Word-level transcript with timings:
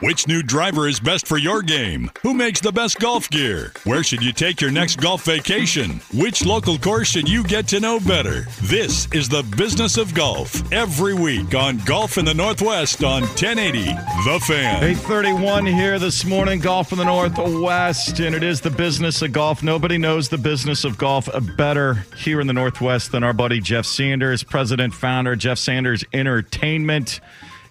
Which 0.00 0.28
new 0.28 0.44
driver 0.44 0.86
is 0.86 1.00
best 1.00 1.26
for 1.26 1.38
your 1.38 1.60
game? 1.60 2.12
Who 2.22 2.32
makes 2.32 2.60
the 2.60 2.70
best 2.70 3.00
golf 3.00 3.28
gear? 3.30 3.72
Where 3.82 4.04
should 4.04 4.22
you 4.22 4.32
take 4.32 4.60
your 4.60 4.70
next 4.70 5.00
golf 5.00 5.24
vacation? 5.24 6.00
Which 6.14 6.46
local 6.46 6.78
course 6.78 7.08
should 7.08 7.28
you 7.28 7.42
get 7.42 7.66
to 7.68 7.80
know 7.80 7.98
better? 7.98 8.46
This 8.62 9.12
is 9.12 9.28
the 9.28 9.42
business 9.56 9.96
of 9.96 10.14
golf 10.14 10.72
every 10.72 11.14
week 11.14 11.52
on 11.52 11.78
Golf 11.78 12.16
in 12.16 12.24
the 12.24 12.32
Northwest 12.32 13.02
on 13.02 13.22
1080 13.22 13.86
The 13.86 14.40
Fan. 14.46 14.84
831 14.84 15.66
here 15.66 15.98
this 15.98 16.24
morning, 16.24 16.60
Golf 16.60 16.92
in 16.92 16.98
the 16.98 17.04
Northwest, 17.04 18.20
and 18.20 18.36
it 18.36 18.44
is 18.44 18.60
the 18.60 18.70
business 18.70 19.20
of 19.20 19.32
golf. 19.32 19.64
Nobody 19.64 19.98
knows 19.98 20.28
the 20.28 20.38
business 20.38 20.84
of 20.84 20.96
golf 20.96 21.28
better 21.56 21.94
here 22.16 22.40
in 22.40 22.46
the 22.46 22.52
Northwest 22.52 23.10
than 23.10 23.24
our 23.24 23.32
buddy 23.32 23.58
Jeff 23.58 23.84
Sanders, 23.84 24.44
president, 24.44 24.94
founder, 24.94 25.34
Jeff 25.34 25.58
Sanders 25.58 26.04
Entertainment 26.12 27.18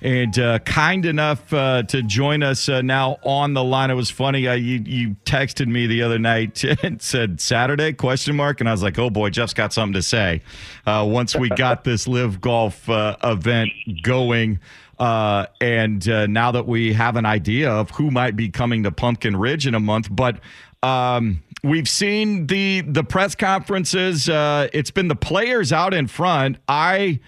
and 0.02 0.38
uh, 0.38 0.60
kind 0.60 1.06
enough 1.06 1.52
uh, 1.54 1.84
to 1.84 2.02
join 2.04 2.44
us 2.44 2.70
uh, 2.70 2.82
now 2.82 3.18
on 3.24 3.54
the 3.54 3.64
line. 3.64 3.90
It 3.90 3.96
was 3.96 4.10
funny. 4.10 4.42
you, 4.42 4.82
you 4.86 5.16
texted 5.26 5.68
me 5.68 5.88
the 5.88 6.04
other 6.04 6.20
night 6.20 6.64
and 6.84 7.02
said 7.02 7.42
Saturday 7.42 7.94
question 7.94 8.36
mark, 8.36 8.60
and 8.60 8.70
I 8.70 8.72
was 8.72 8.84
like, 8.84 9.00
oh 9.00 9.10
boy, 9.10 9.30
Jeff's 9.30 9.54
got 9.54 9.74
something 9.74 9.94
to 9.94 10.04
say. 10.04 10.42
Uh, 10.86 11.06
once 11.10 11.36
we 11.36 11.50
got 11.50 11.84
this 11.84 12.08
LIV 12.08 12.42
Golf 12.42 12.90
uh, 12.90 13.18
event 13.24 13.72
going. 14.04 14.60
Uh, 15.00 15.46
and 15.62 16.08
now 16.08 16.52
that 16.52 16.66
we 16.66 16.92
have 16.92 17.18
an 17.18 17.26
idea 17.26 17.70
of 17.70 17.92
who 17.92 18.10
might 18.10 18.36
be 18.36 18.50
coming 18.50 18.82
to 18.82 18.92
Pumpkin 18.92 19.36
Ridge 19.36 19.68
in 19.68 19.76
a 19.76 19.80
month, 19.80 20.08
but 20.10 20.40
um, 20.82 21.44
we've 21.64 21.88
seen 21.88 22.48
the 22.48 22.82
the 22.82 23.04
press 23.04 23.36
conferences. 23.36 24.28
it's 24.28 24.90
been 24.90 25.08
the 25.08 25.16
players 25.16 25.72
out 25.72 25.94
in 25.94 26.08
front. 26.08 26.58
I 26.68 27.20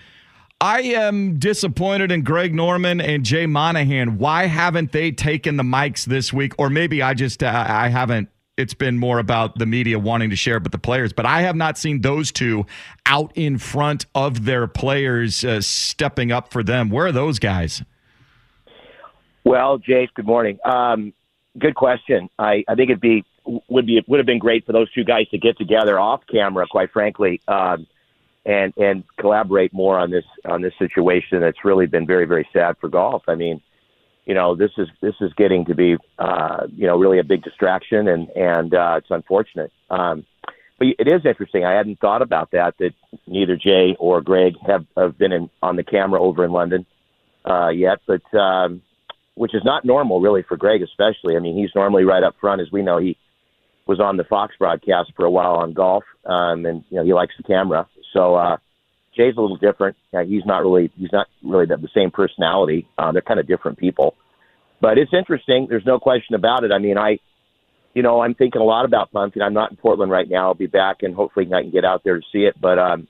I 0.61 0.81
am 0.81 1.39
disappointed 1.39 2.11
in 2.11 2.23
Greg 2.23 2.53
Norman 2.53 2.99
and 2.99 3.23
Jay 3.23 3.45
Monahan. 3.45 4.17
Why 4.17 4.47
haven't 4.47 4.91
they 4.91 5.09
taken 5.09 5.55
the 5.55 5.63
mics 5.63 6.03
this 6.03 6.33
week? 6.33 6.53
Or 6.57 6.69
maybe 6.69 7.01
I 7.01 7.13
just 7.13 7.41
uh, 7.41 7.65
I 7.67 7.87
haven't. 7.87 8.27
It's 8.57 8.73
been 8.73 8.97
more 8.97 9.19
about 9.19 9.57
the 9.57 9.65
media 9.65 9.97
wanting 9.97 10.29
to 10.31 10.35
share 10.35 10.59
with 10.59 10.73
the 10.73 10.77
players, 10.77 11.13
but 11.13 11.25
I 11.25 11.43
have 11.43 11.55
not 11.55 11.77
seen 11.77 12.01
those 12.01 12.29
two 12.29 12.65
out 13.05 13.31
in 13.35 13.57
front 13.57 14.05
of 14.13 14.43
their 14.43 14.67
players 14.67 15.45
uh, 15.45 15.61
stepping 15.61 16.33
up 16.33 16.51
for 16.51 16.61
them. 16.61 16.89
Where 16.89 17.05
are 17.05 17.13
those 17.13 17.39
guys? 17.39 17.81
Well, 19.45 19.79
Jace, 19.79 20.09
good 20.13 20.25
morning. 20.25 20.59
Um, 20.65 21.13
good 21.57 21.75
question. 21.75 22.29
I, 22.37 22.65
I 22.67 22.75
think 22.75 22.89
it'd 22.89 22.99
be 22.99 23.23
would 23.45 23.85
be 23.85 24.03
would 24.09 24.19
have 24.19 24.25
been 24.25 24.39
great 24.39 24.65
for 24.65 24.73
those 24.73 24.91
two 24.91 25.05
guys 25.05 25.29
to 25.29 25.37
get 25.37 25.57
together 25.57 25.97
off 25.97 26.23
camera. 26.29 26.67
Quite 26.69 26.91
frankly. 26.91 27.39
Um, 27.47 27.87
and 28.49 28.73
and 28.77 29.03
collaborate 29.19 29.71
more 29.73 29.99
on 29.99 30.09
this 30.09 30.25
on 30.45 30.61
this 30.63 30.73
situation 30.79 31.39
that's 31.39 31.63
really 31.63 31.85
been 31.85 32.07
very 32.07 32.25
very 32.25 32.47
sad 32.51 32.75
for 32.81 32.89
golf. 32.89 33.21
I 33.27 33.35
mean, 33.35 33.61
you 34.25 34.33
know, 34.33 34.55
this 34.55 34.71
is 34.77 34.87
this 35.01 35.13
is 35.21 35.31
getting 35.33 35.65
to 35.65 35.75
be 35.75 35.97
uh, 36.17 36.65
you 36.75 36.87
know 36.87 36.97
really 36.97 37.19
a 37.19 37.23
big 37.23 37.43
distraction, 37.43 38.07
and 38.07 38.27
and 38.29 38.73
uh, 38.73 38.95
it's 38.97 39.11
unfortunate. 39.11 39.71
Um, 39.91 40.25
but 40.79 40.87
it 40.97 41.07
is 41.07 41.25
interesting. 41.25 41.63
I 41.63 41.73
hadn't 41.73 41.99
thought 41.99 42.23
about 42.23 42.51
that. 42.51 42.75
That 42.79 42.93
neither 43.27 43.55
Jay 43.55 43.95
or 43.99 44.21
Greg 44.21 44.55
have 44.65 44.85
have 44.97 45.17
been 45.17 45.31
in, 45.31 45.49
on 45.61 45.75
the 45.75 45.83
camera 45.83 46.19
over 46.19 46.43
in 46.43 46.51
London 46.51 46.87
uh, 47.47 47.69
yet, 47.69 47.99
but 48.07 48.33
um, 48.33 48.81
which 49.35 49.53
is 49.53 49.63
not 49.63 49.85
normal 49.85 50.21
really 50.21 50.41
for 50.41 50.57
Greg, 50.57 50.81
especially. 50.81 51.35
I 51.35 51.39
mean, 51.39 51.55
he's 51.55 51.75
normally 51.75 52.03
right 52.03 52.23
up 52.23 52.35
front, 52.41 52.61
as 52.61 52.71
we 52.71 52.81
know. 52.81 52.97
He 52.97 53.15
was 53.85 53.99
on 53.99 54.17
the 54.17 54.23
Fox 54.23 54.55
broadcast 54.57 55.11
for 55.15 55.25
a 55.25 55.31
while 55.31 55.55
on 55.55 55.73
golf, 55.73 56.03
um, 56.25 56.65
and 56.65 56.83
you 56.89 56.97
know 56.97 57.03
he 57.03 57.13
likes 57.13 57.35
the 57.37 57.43
camera. 57.43 57.87
So 58.13 58.35
uh, 58.35 58.57
Jay's 59.15 59.35
a 59.37 59.41
little 59.41 59.57
different. 59.57 59.97
Uh, 60.13 60.23
he's 60.23 60.45
not 60.45 60.59
really 60.59 60.91
he's 60.97 61.11
not 61.11 61.27
really 61.43 61.65
the, 61.65 61.77
the 61.77 61.89
same 61.93 62.11
personality. 62.11 62.87
Uh, 62.97 63.11
they're 63.11 63.21
kind 63.21 63.39
of 63.39 63.47
different 63.47 63.77
people, 63.77 64.15
but 64.81 64.97
it's 64.97 65.13
interesting. 65.13 65.67
There's 65.69 65.85
no 65.85 65.99
question 65.99 66.35
about 66.35 66.63
it. 66.63 66.71
I 66.71 66.79
mean, 66.79 66.97
I, 66.97 67.19
you 67.93 68.03
know, 68.03 68.21
I'm 68.21 68.35
thinking 68.35 68.61
a 68.61 68.65
lot 68.65 68.85
about 68.85 69.11
Pumpkin. 69.11 69.41
I'm 69.41 69.53
not 69.53 69.71
in 69.71 69.77
Portland 69.77 70.11
right 70.11 70.29
now. 70.29 70.47
I'll 70.47 70.53
be 70.53 70.67
back, 70.67 70.97
and 71.01 71.15
hopefully 71.15 71.47
I 71.53 71.61
can 71.61 71.71
get 71.71 71.85
out 71.85 72.03
there 72.03 72.19
to 72.19 72.25
see 72.31 72.39
it. 72.39 72.55
But 72.59 72.79
um, 72.79 73.07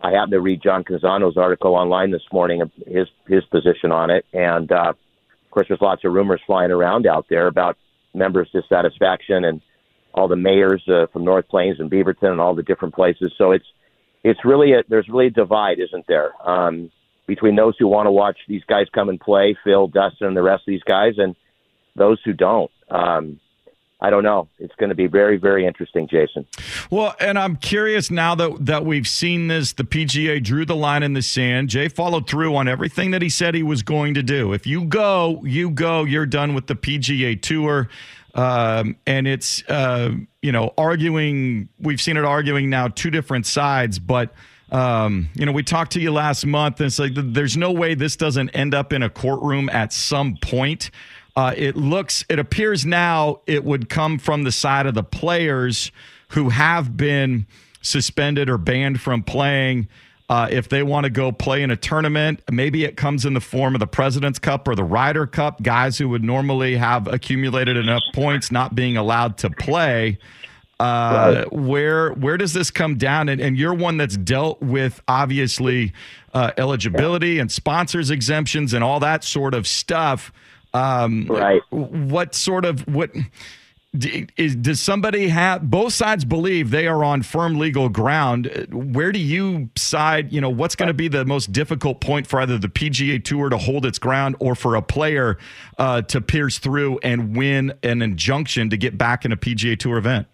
I 0.00 0.10
happened 0.10 0.32
to 0.32 0.40
read 0.40 0.62
John 0.62 0.84
Canzano's 0.84 1.36
article 1.36 1.74
online 1.74 2.10
this 2.10 2.26
morning, 2.32 2.62
his 2.86 3.08
his 3.26 3.44
position 3.44 3.92
on 3.92 4.10
it, 4.10 4.24
and 4.32 4.70
uh, 4.72 4.92
of 5.44 5.50
course, 5.50 5.68
there's 5.68 5.80
lots 5.80 6.04
of 6.04 6.12
rumors 6.12 6.40
flying 6.46 6.70
around 6.70 7.06
out 7.06 7.26
there 7.30 7.46
about 7.46 7.76
members' 8.14 8.48
dissatisfaction 8.52 9.44
and 9.44 9.60
all 10.12 10.28
the 10.28 10.36
mayors 10.36 10.82
uh, 10.88 11.06
from 11.12 11.24
North 11.24 11.46
Plains 11.48 11.78
and 11.78 11.90
Beaverton 11.90 12.30
and 12.32 12.40
all 12.40 12.54
the 12.54 12.62
different 12.62 12.94
places. 12.94 13.32
So 13.36 13.52
it's 13.52 13.66
it's 14.26 14.44
really 14.44 14.72
a, 14.72 14.82
there's 14.88 15.08
really 15.08 15.28
a 15.28 15.30
divide, 15.30 15.78
isn't 15.78 16.04
there, 16.08 16.32
um, 16.44 16.90
between 17.28 17.54
those 17.54 17.76
who 17.78 17.86
want 17.86 18.06
to 18.06 18.10
watch 18.10 18.36
these 18.48 18.64
guys 18.64 18.86
come 18.92 19.08
and 19.08 19.20
play, 19.20 19.56
Phil, 19.62 19.86
Dustin, 19.86 20.26
and 20.26 20.36
the 20.36 20.42
rest 20.42 20.62
of 20.62 20.66
these 20.66 20.82
guys, 20.82 21.14
and 21.16 21.36
those 21.94 22.20
who 22.24 22.32
don't. 22.32 22.70
Um, 22.90 23.38
I 24.00 24.10
don't 24.10 24.24
know. 24.24 24.48
It's 24.58 24.74
going 24.74 24.88
to 24.90 24.96
be 24.96 25.06
very, 25.06 25.36
very 25.36 25.64
interesting, 25.64 26.08
Jason. 26.08 26.44
Well, 26.90 27.14
and 27.20 27.38
I'm 27.38 27.56
curious 27.56 28.10
now 28.10 28.34
that 28.34 28.66
that 28.66 28.84
we've 28.84 29.06
seen 29.08 29.46
this. 29.46 29.72
The 29.72 29.84
PGA 29.84 30.42
drew 30.42 30.66
the 30.66 30.76
line 30.76 31.02
in 31.02 31.14
the 31.14 31.22
sand. 31.22 31.70
Jay 31.70 31.88
followed 31.88 32.28
through 32.28 32.54
on 32.56 32.68
everything 32.68 33.12
that 33.12 33.22
he 33.22 33.30
said 33.30 33.54
he 33.54 33.62
was 33.62 33.82
going 33.82 34.14
to 34.14 34.22
do. 34.22 34.52
If 34.52 34.66
you 34.66 34.84
go, 34.84 35.40
you 35.44 35.70
go. 35.70 36.04
You're 36.04 36.26
done 36.26 36.52
with 36.54 36.66
the 36.66 36.74
PGA 36.74 37.40
Tour. 37.40 37.88
Um, 38.36 38.96
and 39.06 39.26
it's 39.26 39.64
uh, 39.68 40.12
you 40.42 40.52
know 40.52 40.72
arguing. 40.78 41.68
We've 41.80 42.00
seen 42.00 42.16
it 42.16 42.24
arguing 42.24 42.70
now 42.70 42.88
two 42.88 43.10
different 43.10 43.46
sides, 43.46 43.98
but 43.98 44.32
um, 44.70 45.30
you 45.34 45.46
know 45.46 45.52
we 45.52 45.62
talked 45.62 45.92
to 45.92 46.00
you 46.00 46.12
last 46.12 46.44
month, 46.44 46.78
and 46.80 46.86
it's 46.86 46.98
like 46.98 47.12
there's 47.14 47.56
no 47.56 47.72
way 47.72 47.94
this 47.94 48.14
doesn't 48.14 48.50
end 48.50 48.74
up 48.74 48.92
in 48.92 49.02
a 49.02 49.10
courtroom 49.10 49.70
at 49.70 49.92
some 49.92 50.36
point. 50.36 50.90
Uh, 51.34 51.52
it 51.54 51.76
looks, 51.76 52.24
it 52.30 52.38
appears 52.38 52.86
now 52.86 53.40
it 53.46 53.62
would 53.62 53.90
come 53.90 54.18
from 54.18 54.44
the 54.44 54.52
side 54.52 54.86
of 54.86 54.94
the 54.94 55.02
players 55.02 55.92
who 56.28 56.48
have 56.48 56.96
been 56.96 57.46
suspended 57.82 58.48
or 58.48 58.56
banned 58.56 59.00
from 59.00 59.22
playing. 59.22 59.86
Uh, 60.28 60.48
if 60.50 60.68
they 60.68 60.82
want 60.82 61.04
to 61.04 61.10
go 61.10 61.30
play 61.30 61.62
in 61.62 61.70
a 61.70 61.76
tournament, 61.76 62.42
maybe 62.50 62.84
it 62.84 62.96
comes 62.96 63.24
in 63.24 63.34
the 63.34 63.40
form 63.40 63.74
of 63.74 63.80
the 63.80 63.86
President's 63.86 64.40
Cup 64.40 64.66
or 64.66 64.74
the 64.74 64.82
Ryder 64.82 65.26
Cup, 65.26 65.62
guys 65.62 65.98
who 65.98 66.08
would 66.08 66.24
normally 66.24 66.76
have 66.76 67.06
accumulated 67.06 67.76
enough 67.76 68.02
points 68.12 68.50
not 68.50 68.74
being 68.74 68.96
allowed 68.96 69.38
to 69.38 69.50
play. 69.50 70.18
Uh, 70.78 71.44
right. 71.44 71.52
Where 71.52 72.10
where 72.14 72.36
does 72.36 72.52
this 72.52 72.70
come 72.70 72.96
down? 72.96 73.28
And, 73.28 73.40
and 73.40 73.56
you're 73.56 73.72
one 73.72 73.96
that's 73.96 74.16
dealt 74.16 74.60
with 74.60 75.00
obviously 75.08 75.92
uh, 76.34 76.50
eligibility 76.58 77.38
and 77.38 77.50
sponsors 77.50 78.10
exemptions 78.10 78.74
and 78.74 78.84
all 78.84 79.00
that 79.00 79.24
sort 79.24 79.54
of 79.54 79.66
stuff. 79.66 80.32
Um, 80.74 81.26
Right. 81.28 81.62
What 81.70 82.34
sort 82.34 82.64
of 82.66 82.80
what 82.88 83.10
is 84.36 84.56
does 84.56 84.80
somebody 84.80 85.28
have? 85.28 85.70
Both 85.70 85.92
sides 85.92 86.24
believe 86.24 86.70
they 86.70 86.86
are 86.86 87.04
on 87.04 87.22
firm 87.22 87.58
legal 87.58 87.88
ground. 87.88 88.66
Where 88.70 89.12
do 89.12 89.18
you 89.18 89.70
side? 89.76 90.32
You 90.32 90.40
know, 90.40 90.50
what's 90.50 90.74
going 90.74 90.88
to 90.88 90.94
be 90.94 91.08
the 91.08 91.24
most 91.24 91.52
difficult 91.52 92.00
point 92.00 92.26
for 92.26 92.40
either 92.40 92.58
the 92.58 92.68
PGA 92.68 93.22
Tour 93.22 93.48
to 93.48 93.58
hold 93.58 93.86
its 93.86 93.98
ground 93.98 94.36
or 94.40 94.54
for 94.54 94.74
a 94.74 94.82
player 94.82 95.38
uh, 95.78 96.02
to 96.02 96.20
pierce 96.20 96.58
through 96.58 96.98
and 97.02 97.36
win 97.36 97.72
an 97.82 98.02
injunction 98.02 98.70
to 98.70 98.76
get 98.76 98.98
back 98.98 99.24
in 99.24 99.32
a 99.32 99.36
PGA 99.36 99.78
Tour 99.78 99.98
event? 99.98 100.26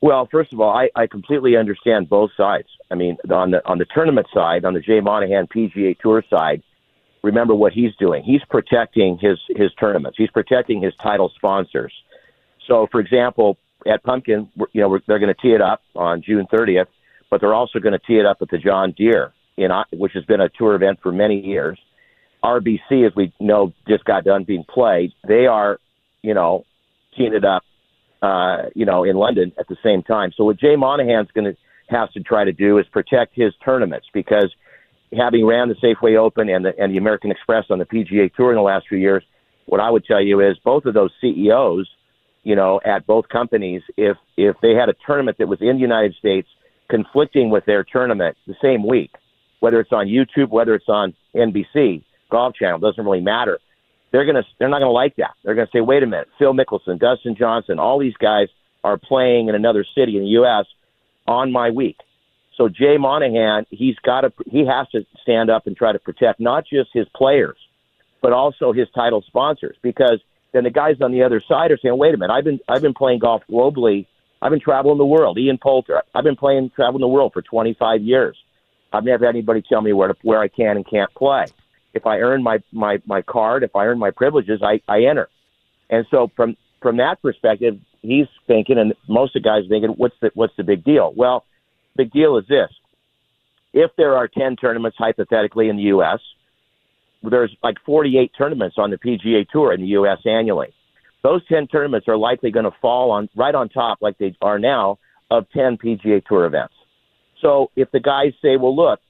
Well, 0.00 0.28
first 0.30 0.52
of 0.52 0.60
all, 0.60 0.68
I, 0.70 0.90
I 0.94 1.06
completely 1.06 1.56
understand 1.56 2.10
both 2.10 2.30
sides. 2.36 2.68
I 2.90 2.94
mean, 2.94 3.16
on 3.30 3.52
the 3.52 3.66
on 3.66 3.78
the 3.78 3.86
tournament 3.86 4.26
side, 4.34 4.64
on 4.64 4.74
the 4.74 4.80
Jay 4.80 5.00
Monahan 5.00 5.46
PGA 5.46 5.98
Tour 5.98 6.22
side, 6.28 6.62
remember 7.22 7.54
what 7.54 7.72
he's 7.72 7.96
doing. 7.98 8.22
He's 8.22 8.42
protecting 8.50 9.18
his 9.18 9.38
his 9.48 9.72
tournaments. 9.80 10.18
He's 10.18 10.30
protecting 10.30 10.82
his 10.82 10.92
title 11.02 11.32
sponsors. 11.34 11.92
So, 12.66 12.86
for 12.90 13.00
example, 13.00 13.58
at 13.86 14.02
Pumpkin, 14.02 14.50
you 14.72 14.80
know, 14.80 14.98
they're 15.06 15.18
going 15.18 15.34
to 15.34 15.40
tee 15.40 15.54
it 15.54 15.60
up 15.60 15.82
on 15.94 16.22
June 16.22 16.46
30th, 16.52 16.86
but 17.30 17.40
they're 17.40 17.54
also 17.54 17.78
going 17.78 17.92
to 17.92 17.98
tee 17.98 18.18
it 18.18 18.26
up 18.26 18.38
at 18.40 18.48
the 18.48 18.58
John 18.58 18.94
Deere, 18.96 19.32
in 19.56 19.70
which 19.92 20.12
has 20.14 20.24
been 20.24 20.40
a 20.40 20.48
tour 20.48 20.74
event 20.74 21.00
for 21.02 21.12
many 21.12 21.40
years. 21.40 21.78
RBC, 22.42 23.06
as 23.06 23.12
we 23.16 23.32
know, 23.40 23.72
just 23.88 24.04
got 24.04 24.24
done 24.24 24.44
being 24.44 24.64
played. 24.64 25.12
They 25.26 25.46
are, 25.46 25.78
you 26.22 26.34
know, 26.34 26.64
teeing 27.16 27.34
it 27.34 27.44
up, 27.44 27.62
uh, 28.22 28.68
you 28.74 28.84
know, 28.84 29.04
in 29.04 29.16
London 29.16 29.52
at 29.58 29.68
the 29.68 29.76
same 29.82 30.02
time. 30.02 30.32
So 30.36 30.44
what 30.44 30.58
Jay 30.58 30.76
Monahan's 30.76 31.30
going 31.32 31.52
to 31.52 31.56
have 31.88 32.10
to 32.12 32.20
try 32.20 32.44
to 32.44 32.52
do 32.52 32.78
is 32.78 32.86
protect 32.92 33.34
his 33.34 33.52
tournaments 33.64 34.06
because 34.12 34.50
having 35.16 35.46
ran 35.46 35.68
the 35.68 35.74
Safeway 35.74 36.18
Open 36.18 36.48
and 36.48 36.64
the 36.64 36.72
and 36.78 36.92
the 36.92 36.98
American 36.98 37.30
Express 37.30 37.64
on 37.70 37.78
the 37.78 37.84
PGA 37.84 38.32
Tour 38.34 38.50
in 38.50 38.56
the 38.56 38.62
last 38.62 38.86
few 38.88 38.98
years, 38.98 39.22
what 39.66 39.80
I 39.80 39.90
would 39.90 40.04
tell 40.04 40.22
you 40.22 40.40
is 40.40 40.56
both 40.64 40.84
of 40.84 40.94
those 40.94 41.10
CEOs, 41.20 41.88
you 42.44 42.54
know, 42.54 42.80
at 42.84 43.06
both 43.06 43.28
companies, 43.28 43.82
if 43.96 44.16
if 44.36 44.56
they 44.62 44.74
had 44.74 44.88
a 44.88 44.94
tournament 45.06 45.38
that 45.38 45.48
was 45.48 45.60
in 45.60 45.76
the 45.76 45.80
United 45.80 46.14
States 46.14 46.48
conflicting 46.88 47.50
with 47.50 47.64
their 47.64 47.82
tournament 47.82 48.36
the 48.46 48.54
same 48.62 48.86
week, 48.86 49.10
whether 49.60 49.80
it's 49.80 49.92
on 49.92 50.06
YouTube, 50.06 50.50
whether 50.50 50.74
it's 50.74 50.88
on 50.88 51.14
NBC, 51.34 52.04
Golf 52.30 52.54
Channel, 52.54 52.78
doesn't 52.78 53.02
really 53.02 53.22
matter. 53.22 53.58
They're 54.12 54.26
gonna 54.26 54.44
they're 54.58 54.68
not 54.68 54.80
gonna 54.80 54.92
like 54.92 55.16
that. 55.16 55.32
They're 55.42 55.54
gonna 55.54 55.70
say, 55.72 55.80
wait 55.80 56.02
a 56.02 56.06
minute, 56.06 56.28
Phil 56.38 56.52
Mickelson, 56.52 57.00
Dustin 57.00 57.34
Johnson, 57.36 57.78
all 57.78 57.98
these 57.98 58.16
guys 58.20 58.48
are 58.84 58.98
playing 58.98 59.48
in 59.48 59.54
another 59.54 59.84
city 59.96 60.16
in 60.16 60.24
the 60.24 60.30
U.S. 60.30 60.66
on 61.26 61.50
my 61.50 61.70
week. 61.70 61.96
So 62.56 62.68
Jay 62.68 62.96
Monahan, 62.98 63.66
he's 63.70 63.96
got 64.04 64.20
to 64.20 64.32
he 64.46 64.66
has 64.66 64.86
to 64.90 65.04
stand 65.22 65.50
up 65.50 65.66
and 65.66 65.76
try 65.76 65.92
to 65.92 65.98
protect 65.98 66.38
not 66.38 66.64
just 66.66 66.90
his 66.92 67.06
players, 67.16 67.56
but 68.22 68.32
also 68.32 68.72
his 68.72 68.88
title 68.94 69.24
sponsors 69.26 69.76
because 69.82 70.20
then 70.54 70.64
the 70.64 70.70
guys 70.70 70.94
on 71.02 71.10
the 71.10 71.24
other 71.24 71.42
side 71.46 71.72
are 71.72 71.78
saying, 71.82 71.98
"Wait 71.98 72.14
a 72.14 72.16
minute, 72.16 72.32
I've 72.32 72.44
been 72.44 72.60
I've 72.68 72.80
been 72.80 72.94
playing 72.94 73.18
golf 73.18 73.42
globally. 73.50 74.06
I've 74.40 74.50
been 74.50 74.60
traveling 74.60 74.98
the 74.98 75.04
world. 75.04 75.36
Ian 75.36 75.58
Poulter, 75.58 76.02
I've 76.14 76.24
been 76.24 76.36
playing 76.36 76.70
traveling 76.76 77.00
the 77.00 77.08
world 77.08 77.32
for 77.32 77.42
25 77.42 78.02
years. 78.02 78.36
I've 78.92 79.04
never 79.04 79.26
had 79.26 79.34
anybody 79.34 79.62
tell 79.68 79.80
me 79.80 79.92
where 79.92 80.08
to, 80.08 80.14
where 80.22 80.38
I 80.38 80.48
can 80.48 80.76
and 80.76 80.88
can't 80.88 81.12
play. 81.14 81.46
If 81.92 82.06
I 82.06 82.20
earn 82.20 82.42
my 82.42 82.58
my 82.72 83.02
my 83.04 83.22
card, 83.22 83.64
if 83.64 83.74
I 83.74 83.86
earn 83.86 83.98
my 83.98 84.12
privileges, 84.12 84.62
I 84.62 84.80
I 84.88 85.04
enter. 85.04 85.28
And 85.90 86.06
so 86.10 86.30
from 86.36 86.56
from 86.80 86.98
that 86.98 87.20
perspective, 87.20 87.78
he's 88.02 88.28
thinking, 88.46 88.78
and 88.78 88.94
most 89.08 89.34
of 89.34 89.42
the 89.42 89.48
guys 89.48 89.64
thinking, 89.68 89.90
what's 89.90 90.14
the 90.20 90.30
what's 90.34 90.54
the 90.56 90.62
big 90.62 90.84
deal? 90.84 91.12
Well, 91.16 91.44
big 91.96 92.12
deal 92.12 92.38
is 92.38 92.46
this: 92.46 92.70
if 93.72 93.90
there 93.96 94.16
are 94.16 94.28
10 94.28 94.56
tournaments 94.56 94.96
hypothetically 94.96 95.68
in 95.68 95.76
the 95.76 95.82
U.S., 95.94 96.20
there's 97.30 97.54
like 97.62 97.76
48 97.84 98.32
tournaments 98.36 98.76
on 98.78 98.90
the 98.90 98.96
PGA 98.96 99.48
Tour 99.48 99.72
in 99.72 99.80
the 99.80 99.88
U.S. 99.88 100.18
annually. 100.24 100.72
Those 101.22 101.46
10 101.48 101.68
tournaments 101.68 102.06
are 102.08 102.16
likely 102.16 102.50
going 102.50 102.66
to 102.66 102.76
fall 102.82 103.10
on 103.10 103.28
right 103.34 103.54
on 103.54 103.68
top, 103.68 103.98
like 104.00 104.18
they 104.18 104.36
are 104.42 104.58
now, 104.58 104.98
of 105.30 105.46
10 105.54 105.78
PGA 105.78 106.24
Tour 106.24 106.44
events. 106.44 106.74
So 107.40 107.70
if 107.76 107.90
the 107.90 108.00
guys 108.00 108.32
say, 108.42 108.56
"Well, 108.56 108.76
look, 108.76 109.00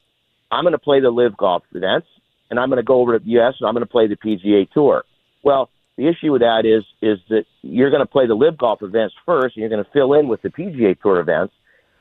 I'm 0.51 0.65
going 0.65 0.73
to 0.73 0.79
play 0.79 1.01
the 1.01 1.11
LIV 1.11 1.37
Golf 1.37 1.63
events, 1.75 2.07
and 2.51 2.59
I'm 2.59 2.69
going 2.69 2.79
to 2.79 2.85
go 2.85 3.01
over 3.01 3.19
to 3.19 3.25
the 3.25 3.31
U.S. 3.33 3.55
and 3.61 3.69
I'm 3.69 3.75
going 3.75 3.87
to 3.87 3.91
play 3.91 4.07
the 4.07 4.17
PGA 4.17 4.71
Tour," 4.71 5.05
well, 5.43 5.71
the 5.97 6.09
issue 6.09 6.33
with 6.33 6.41
that 6.41 6.65
is 6.65 6.85
is 7.03 7.19
that 7.29 7.45
you're 7.63 7.91
going 7.91 8.03
to 8.03 8.07
play 8.07 8.27
the 8.27 8.35
LIV 8.35 8.59
Golf 8.59 8.83
events 8.83 9.15
first, 9.27 9.57
and 9.57 9.63
you're 9.63 9.69
going 9.69 9.85
to 9.85 9.91
fill 9.93 10.15
in 10.15 10.29
with 10.29 10.43
the 10.43 10.49
PGA 10.49 11.01
Tour 11.01 11.21
events. 11.21 11.55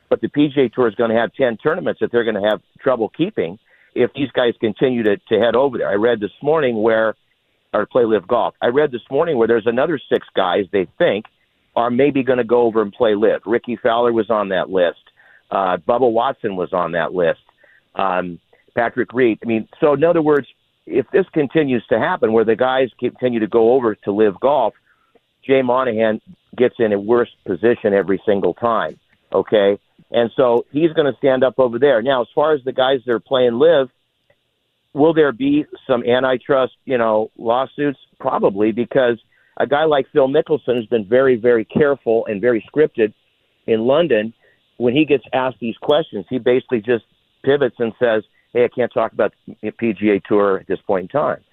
But 0.09 0.21
the 0.21 0.27
PGA 0.27 0.71
Tour 0.71 0.87
is 0.87 0.95
going 0.95 1.09
to 1.09 1.17
have 1.17 1.33
10 1.33 1.57
tournaments 1.57 1.99
that 1.99 2.11
they're 2.11 2.23
going 2.23 2.41
to 2.41 2.47
have 2.47 2.61
trouble 2.79 3.09
keeping 3.09 3.57
if 3.95 4.11
these 4.13 4.31
guys 4.31 4.53
continue 4.59 5.03
to, 5.03 5.17
to 5.17 5.39
head 5.39 5.55
over 5.55 5.77
there. 5.77 5.89
I 5.89 5.95
read 5.95 6.19
this 6.19 6.31
morning 6.41 6.81
where, 6.81 7.15
or 7.73 7.85
play 7.85 8.05
LIV 8.05 8.27
Golf. 8.27 8.55
I 8.61 8.67
read 8.67 8.91
this 8.91 9.01
morning 9.09 9.37
where 9.37 9.47
there's 9.47 9.67
another 9.67 9.99
six 10.11 10.27
guys 10.35 10.65
they 10.71 10.87
think 10.97 11.25
are 11.75 11.89
maybe 11.89 12.23
going 12.23 12.37
to 12.37 12.43
go 12.43 12.61
over 12.61 12.81
and 12.81 12.91
play 12.91 13.15
live. 13.15 13.41
Rickie 13.45 13.77
Fowler 13.81 14.13
was 14.13 14.29
on 14.29 14.49
that 14.49 14.69
list. 14.69 14.99
Uh, 15.49 15.77
Bubba 15.77 16.11
Watson 16.11 16.55
was 16.55 16.71
on 16.73 16.91
that 16.93 17.13
list. 17.13 17.41
Um, 17.95 18.39
Patrick 18.75 19.13
Reed. 19.13 19.39
I 19.43 19.47
mean, 19.47 19.67
so 19.79 19.93
in 19.93 20.03
other 20.03 20.21
words, 20.21 20.47
if 20.85 21.05
this 21.11 21.25
continues 21.33 21.85
to 21.89 21.99
happen, 21.99 22.33
where 22.33 22.45
the 22.45 22.55
guys 22.55 22.89
continue 22.99 23.39
to 23.39 23.47
go 23.47 23.73
over 23.73 23.95
to 23.95 24.11
LIV 24.11 24.39
Golf, 24.39 24.73
Jay 25.45 25.61
Monahan 25.61 26.21
gets 26.57 26.75
in 26.79 26.93
a 26.93 26.99
worse 26.99 27.29
position 27.45 27.93
every 27.93 28.21
single 28.25 28.53
time. 28.53 28.99
Okay, 29.31 29.77
and 30.13 30.29
so 30.35 30.65
he's 30.71 30.93
going 30.93 31.11
to 31.11 31.17
stand 31.17 31.43
up 31.43 31.55
over 31.57 31.79
there. 31.79 32.01
Now, 32.01 32.21
as 32.21 32.27
far 32.35 32.53
as 32.53 32.63
the 32.63 32.71
guys 32.71 32.99
that 33.05 33.13
are 33.13 33.19
playing 33.19 33.53
live, 33.53 33.89
will 34.93 35.13
there 35.13 35.31
be 35.31 35.65
some 35.87 36.03
antitrust, 36.03 36.73
you 36.85 36.99
know, 36.99 37.31
lawsuits? 37.37 37.99
Probably, 38.19 38.71
because 38.71 39.19
a 39.57 39.65
guy 39.65 39.85
like 39.85 40.05
Phil 40.13 40.27
Mickelson 40.27 40.75
has 40.75 40.85
been 40.85 41.05
very, 41.05 41.35
very 41.35 41.65
careful 41.65 42.25
and 42.27 42.39
very 42.39 42.63
scripted 42.71 43.13
in 43.65 43.81
London. 43.81 44.33
When 44.77 44.95
he 44.95 45.03
gets 45.03 45.23
asked 45.33 45.57
these 45.59 45.77
questions, 45.81 46.25
he 46.29 46.37
basically 46.37 46.81
just 46.81 47.05
pivots 47.43 47.75
and 47.79 47.91
says, 47.99 48.23
"Hey, 48.53 48.65
I 48.65 48.67
can't 48.67 48.93
talk 48.93 49.13
about 49.13 49.33
the 49.47 49.71
PGA 49.71 50.19
Tour 50.19 50.59
at 50.59 50.67
this 50.67 50.79
point 50.81 51.03
in 51.03 51.07
time." 51.07 51.43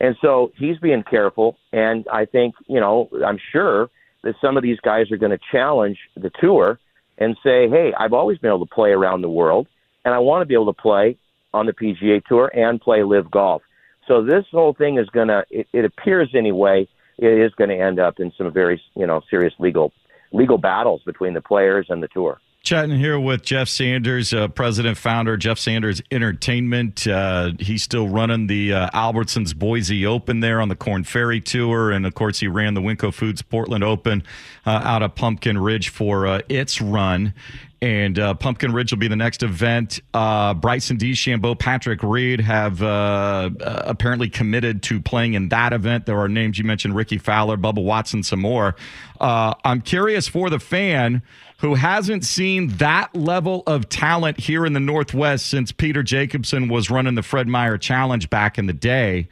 And 0.00 0.16
so 0.20 0.52
he's 0.56 0.78
being 0.78 1.02
careful, 1.02 1.56
and 1.72 2.06
I 2.12 2.24
think, 2.26 2.54
you 2.66 2.80
know, 2.80 3.08
I'm 3.24 3.38
sure 3.52 3.88
that 4.22 4.34
some 4.40 4.56
of 4.56 4.62
these 4.62 4.80
guys 4.80 5.10
are 5.10 5.16
going 5.16 5.30
to 5.32 5.44
challenge 5.50 5.98
the 6.16 6.30
tour 6.40 6.78
and 7.18 7.36
say, 7.42 7.68
hey, 7.68 7.92
I've 7.98 8.12
always 8.12 8.38
been 8.38 8.50
able 8.50 8.66
to 8.66 8.74
play 8.74 8.90
around 8.90 9.22
the 9.22 9.28
world, 9.28 9.68
and 10.04 10.14
I 10.14 10.18
want 10.18 10.42
to 10.42 10.46
be 10.46 10.54
able 10.54 10.72
to 10.72 10.80
play 10.80 11.16
on 11.54 11.66
the 11.66 11.72
PGA 11.72 12.24
Tour 12.24 12.50
and 12.54 12.80
play 12.80 13.02
LIV 13.02 13.30
Golf. 13.30 13.62
So 14.08 14.24
this 14.24 14.44
whole 14.50 14.74
thing 14.74 14.98
is 14.98 15.08
going 15.10 15.28
to, 15.28 15.44
it, 15.50 15.84
appears 15.84 16.30
anyway, 16.34 16.88
it 17.18 17.38
is 17.38 17.52
going 17.54 17.70
to 17.70 17.76
end 17.78 18.00
up 18.00 18.18
in 18.18 18.32
some 18.36 18.52
very, 18.52 18.80
you 18.96 19.06
know, 19.06 19.22
serious 19.30 19.54
legal 19.58 19.92
legal 20.32 20.56
battles 20.56 21.02
between 21.04 21.34
the 21.34 21.42
players 21.42 21.86
and 21.90 22.02
the 22.02 22.08
tour. 22.08 22.40
Chatting 22.64 22.96
here 22.96 23.18
with 23.18 23.42
Jeff 23.42 23.68
Sanders, 23.68 24.32
uh, 24.32 24.46
president, 24.46 24.96
founder, 24.96 25.36
Jeff 25.36 25.58
Sanders 25.58 26.00
Entertainment. 26.12 27.08
Uh, 27.08 27.50
he's 27.58 27.82
still 27.82 28.08
running 28.08 28.46
the 28.46 28.72
uh, 28.72 28.90
Albertsons 28.90 29.52
Boise 29.52 30.06
Open 30.06 30.38
there 30.38 30.60
on 30.60 30.68
the 30.68 30.76
Korn 30.76 31.02
Ferry 31.02 31.40
Tour. 31.40 31.90
And 31.90 32.06
of 32.06 32.14
course, 32.14 32.38
he 32.38 32.46
ran 32.46 32.74
the 32.74 32.80
Winco 32.80 33.12
Foods 33.12 33.42
Portland 33.42 33.82
Open 33.82 34.22
uh, 34.64 34.80
out 34.84 35.02
of 35.02 35.16
Pumpkin 35.16 35.58
Ridge 35.58 35.88
for 35.88 36.24
uh, 36.28 36.42
its 36.48 36.80
run. 36.80 37.34
And 37.82 38.16
uh, 38.16 38.34
Pumpkin 38.34 38.72
Ridge 38.72 38.92
will 38.92 39.00
be 39.00 39.08
the 39.08 39.16
next 39.16 39.42
event. 39.42 39.98
Uh, 40.14 40.54
Bryson 40.54 40.98
DeChambeau, 40.98 41.58
Patrick 41.58 42.04
Reed 42.04 42.40
have 42.40 42.80
uh, 42.80 43.50
uh, 43.60 43.82
apparently 43.84 44.28
committed 44.28 44.84
to 44.84 45.00
playing 45.00 45.34
in 45.34 45.48
that 45.48 45.72
event. 45.72 46.06
There 46.06 46.18
are 46.20 46.28
names 46.28 46.58
you 46.58 46.64
mentioned 46.64 46.94
Rickie 46.94 47.18
Fowler, 47.18 47.56
Bubba 47.56 47.82
Watson, 47.82 48.22
some 48.22 48.40
more. 48.40 48.76
I'm 49.20 49.80
curious 49.82 50.28
for 50.28 50.48
the 50.48 50.58
fan 50.58 51.22
who 51.58 51.74
hasn't 51.74 52.24
seen 52.24 52.68
that 52.78 53.14
level 53.14 53.62
of 53.66 53.88
talent 53.88 54.38
here 54.38 54.64
in 54.66 54.72
the 54.72 54.80
Northwest 54.80 55.46
since 55.46 55.70
Peter 55.70 56.02
Jacobsen 56.02 56.68
was 56.68 56.90
running 56.90 57.14
the 57.14 57.22
Fred 57.22 57.46
Meyer 57.46 57.78
Challenge 57.78 58.28
back 58.30 58.58
in 58.58 58.66
the 58.66 58.72
day. 58.72 59.28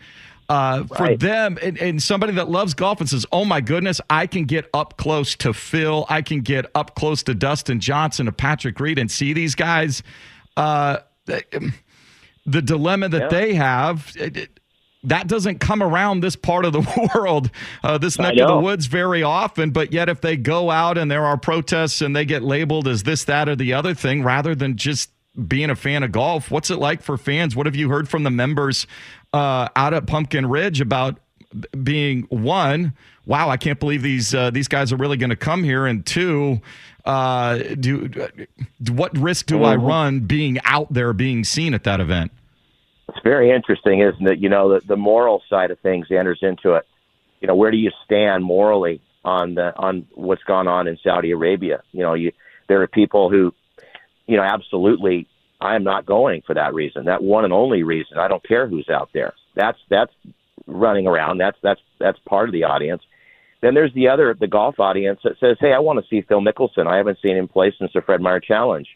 Uh, 0.51 0.85
right. 0.91 1.13
For 1.13 1.17
them, 1.17 1.59
and, 1.63 1.79
and, 1.79 2.03
somebody 2.03 2.33
that 2.33 2.51
loves 2.51 2.75
golf 2.75 3.01
and 3.01 3.09
says, 3.09 3.25
"Oh 3.31 3.45
my 3.45 3.61
goodness, 3.61 4.01
I 4.11 4.27
can 4.27 4.47
get 4.47 4.69
up 4.75 4.97
close 4.97 5.37
to 5.37 5.53
Phil, 5.53 6.07
I 6.09 6.23
can 6.23 6.41
get 6.41 6.67
up 6.75 6.97
close 6.97 7.23
to 7.25 7.35
Dustin 7.35 7.79
Johnson, 7.79 8.27
to 8.27 8.33
Patrick 8.33 8.81
Reed, 8.81 8.99
and 8.99 9.09
see 9.09 9.33
these 9.33 9.55
guys." 9.55 10.03
Uh, 10.57 10.99
the 12.47 12.63
dilemma 12.63 13.09
that 13.09 13.23
yeah. 13.23 13.29
they 13.29 13.55
have. 13.55 14.13
It, 14.17 14.59
that 15.05 15.29
doesn't 15.29 15.61
come 15.61 15.83
around 15.83 16.21
this 16.21 16.37
part 16.37 16.65
of 16.67 16.73
the 16.73 17.11
world, 17.15 17.51
uh, 17.83 17.97
this 17.97 18.19
neck 18.19 18.37
of 18.37 18.49
the 18.49 18.59
woods 18.59 18.87
very 18.87 19.23
often. 19.23 19.71
But 19.71 19.93
yet, 19.93 20.09
if 20.09 20.21
they 20.21 20.37
go 20.37 20.71
out 20.71 20.99
and 20.99 21.11
there 21.11 21.25
are 21.25 21.39
protests 21.39 22.03
and 22.03 22.15
they 22.15 22.25
get 22.25 22.43
labeled 22.43 22.87
as 22.87 23.05
this, 23.05 23.25
that, 23.25 23.49
or 23.49 23.57
the 23.57 23.73
other 23.73 23.95
thing, 23.95 24.23
rather 24.23 24.55
than 24.55 24.77
just 24.77 25.11
being 25.47 25.71
a 25.71 25.77
fan 25.77 26.03
of 26.03 26.13
golf, 26.13 26.51
what's 26.51 26.71
it 26.71 26.79
like 26.79 27.03
for 27.03 27.17
fans? 27.17 27.57
What 27.57 27.67
have 27.67 27.77
you 27.77 27.89
heard 27.89 28.09
from 28.09 28.25
the 28.25 28.31
members 28.31 28.87
uh, 29.33 29.69
out 29.77 29.95
at 29.95 30.07
Pumpkin 30.07 30.47
Ridge 30.47 30.81
about 30.81 31.19
being 31.83 32.23
one? 32.31 32.95
Wow, 33.27 33.49
I 33.49 33.57
can't 33.57 33.79
believe 33.79 34.03
these 34.03 34.35
uh, 34.35 34.51
these 34.51 34.69
guys 34.69 34.93
are 34.93 34.97
really 34.97 35.17
going 35.17 35.31
to 35.31 35.37
come 35.37 35.63
here, 35.63 35.87
and 35.87 36.05
two, 36.05 36.61
uh, 37.05 37.59
do 37.59 38.11
what 38.91 39.17
risk 39.17 39.47
do 39.47 39.63
I 39.65 39.77
run 39.77 40.21
being 40.21 40.59
out 40.65 40.93
there, 40.93 41.13
being 41.13 41.45
seen 41.45 41.75
at 41.75 41.85
that 41.85 42.01
event? 42.01 42.33
It's 43.09 43.19
very 43.25 43.51
interesting, 43.51 44.01
isn't 44.01 44.27
it? 44.27 44.39
You 44.39 44.49
know, 44.49 44.75
the, 44.75 44.87
the 44.87 44.97
moral 44.97 45.43
side 45.51 45.71
of 45.71 45.79
things 45.81 46.07
enters 46.11 46.39
into 46.43 46.75
it. 46.75 46.87
you 47.41 47.49
know, 47.49 47.55
where 47.55 47.71
do 47.71 47.77
you 47.77 47.91
stand 48.05 48.45
morally 48.45 49.01
on 49.25 49.55
the 49.55 49.77
on 49.77 50.07
what's 50.15 50.45
gone 50.45 50.69
on 50.69 50.87
in 50.87 50.97
Saudi 51.03 51.33
Arabia? 51.33 51.83
You 51.93 52.01
know, 52.01 52.15
you 52.15 52.33
there 52.69 52.83
are 52.83 52.87
people 52.87 53.31
who, 53.31 53.53
you 54.27 54.37
know, 54.37 54.45
absolutely, 54.45 55.27
I 55.61 55.77
am 55.77 55.85
not 55.85 56.07
going 56.07 56.43
for 56.47 56.55
that 56.55 56.75
reason, 56.75 57.05
that 57.05 57.23
one 57.23 57.45
and 57.45 57.53
only 57.53 57.83
reason. 57.83 58.19
I 58.19 58.29
don't 58.29 58.47
care 58.47 58.67
who's 58.67 58.89
out 58.89 59.11
there. 59.13 59.35
That's 59.55 59.79
that's 59.89 60.13
running 60.67 61.07
around. 61.07 61.39
That's 61.39 61.59
that's 61.63 61.81
that's 61.99 62.19
part 62.27 62.49
of 62.49 62.53
the 62.53 62.65
audience. 62.65 63.03
Then 63.61 63.75
there's 63.75 63.93
the 63.93 64.09
other, 64.09 64.35
the 64.39 64.47
golf 64.47 64.81
audience 64.81 65.21
that 65.25 65.39
says, 65.39 65.59
"Hey, 65.61 65.73
I 65.73 65.81
want 65.81 66.03
to 66.03 66.09
see 66.09 66.23
Phil 66.23 66.41
Mickelson. 66.41 66.87
I 66.87 66.97
haven't 66.97 67.19
seen 67.23 67.37
him 67.37 67.49
play 67.49 67.75
since 67.79 67.93
the 67.93 68.01
Fred 68.01 68.21
Meyer 68.21 68.41
Challenge." 68.41 68.89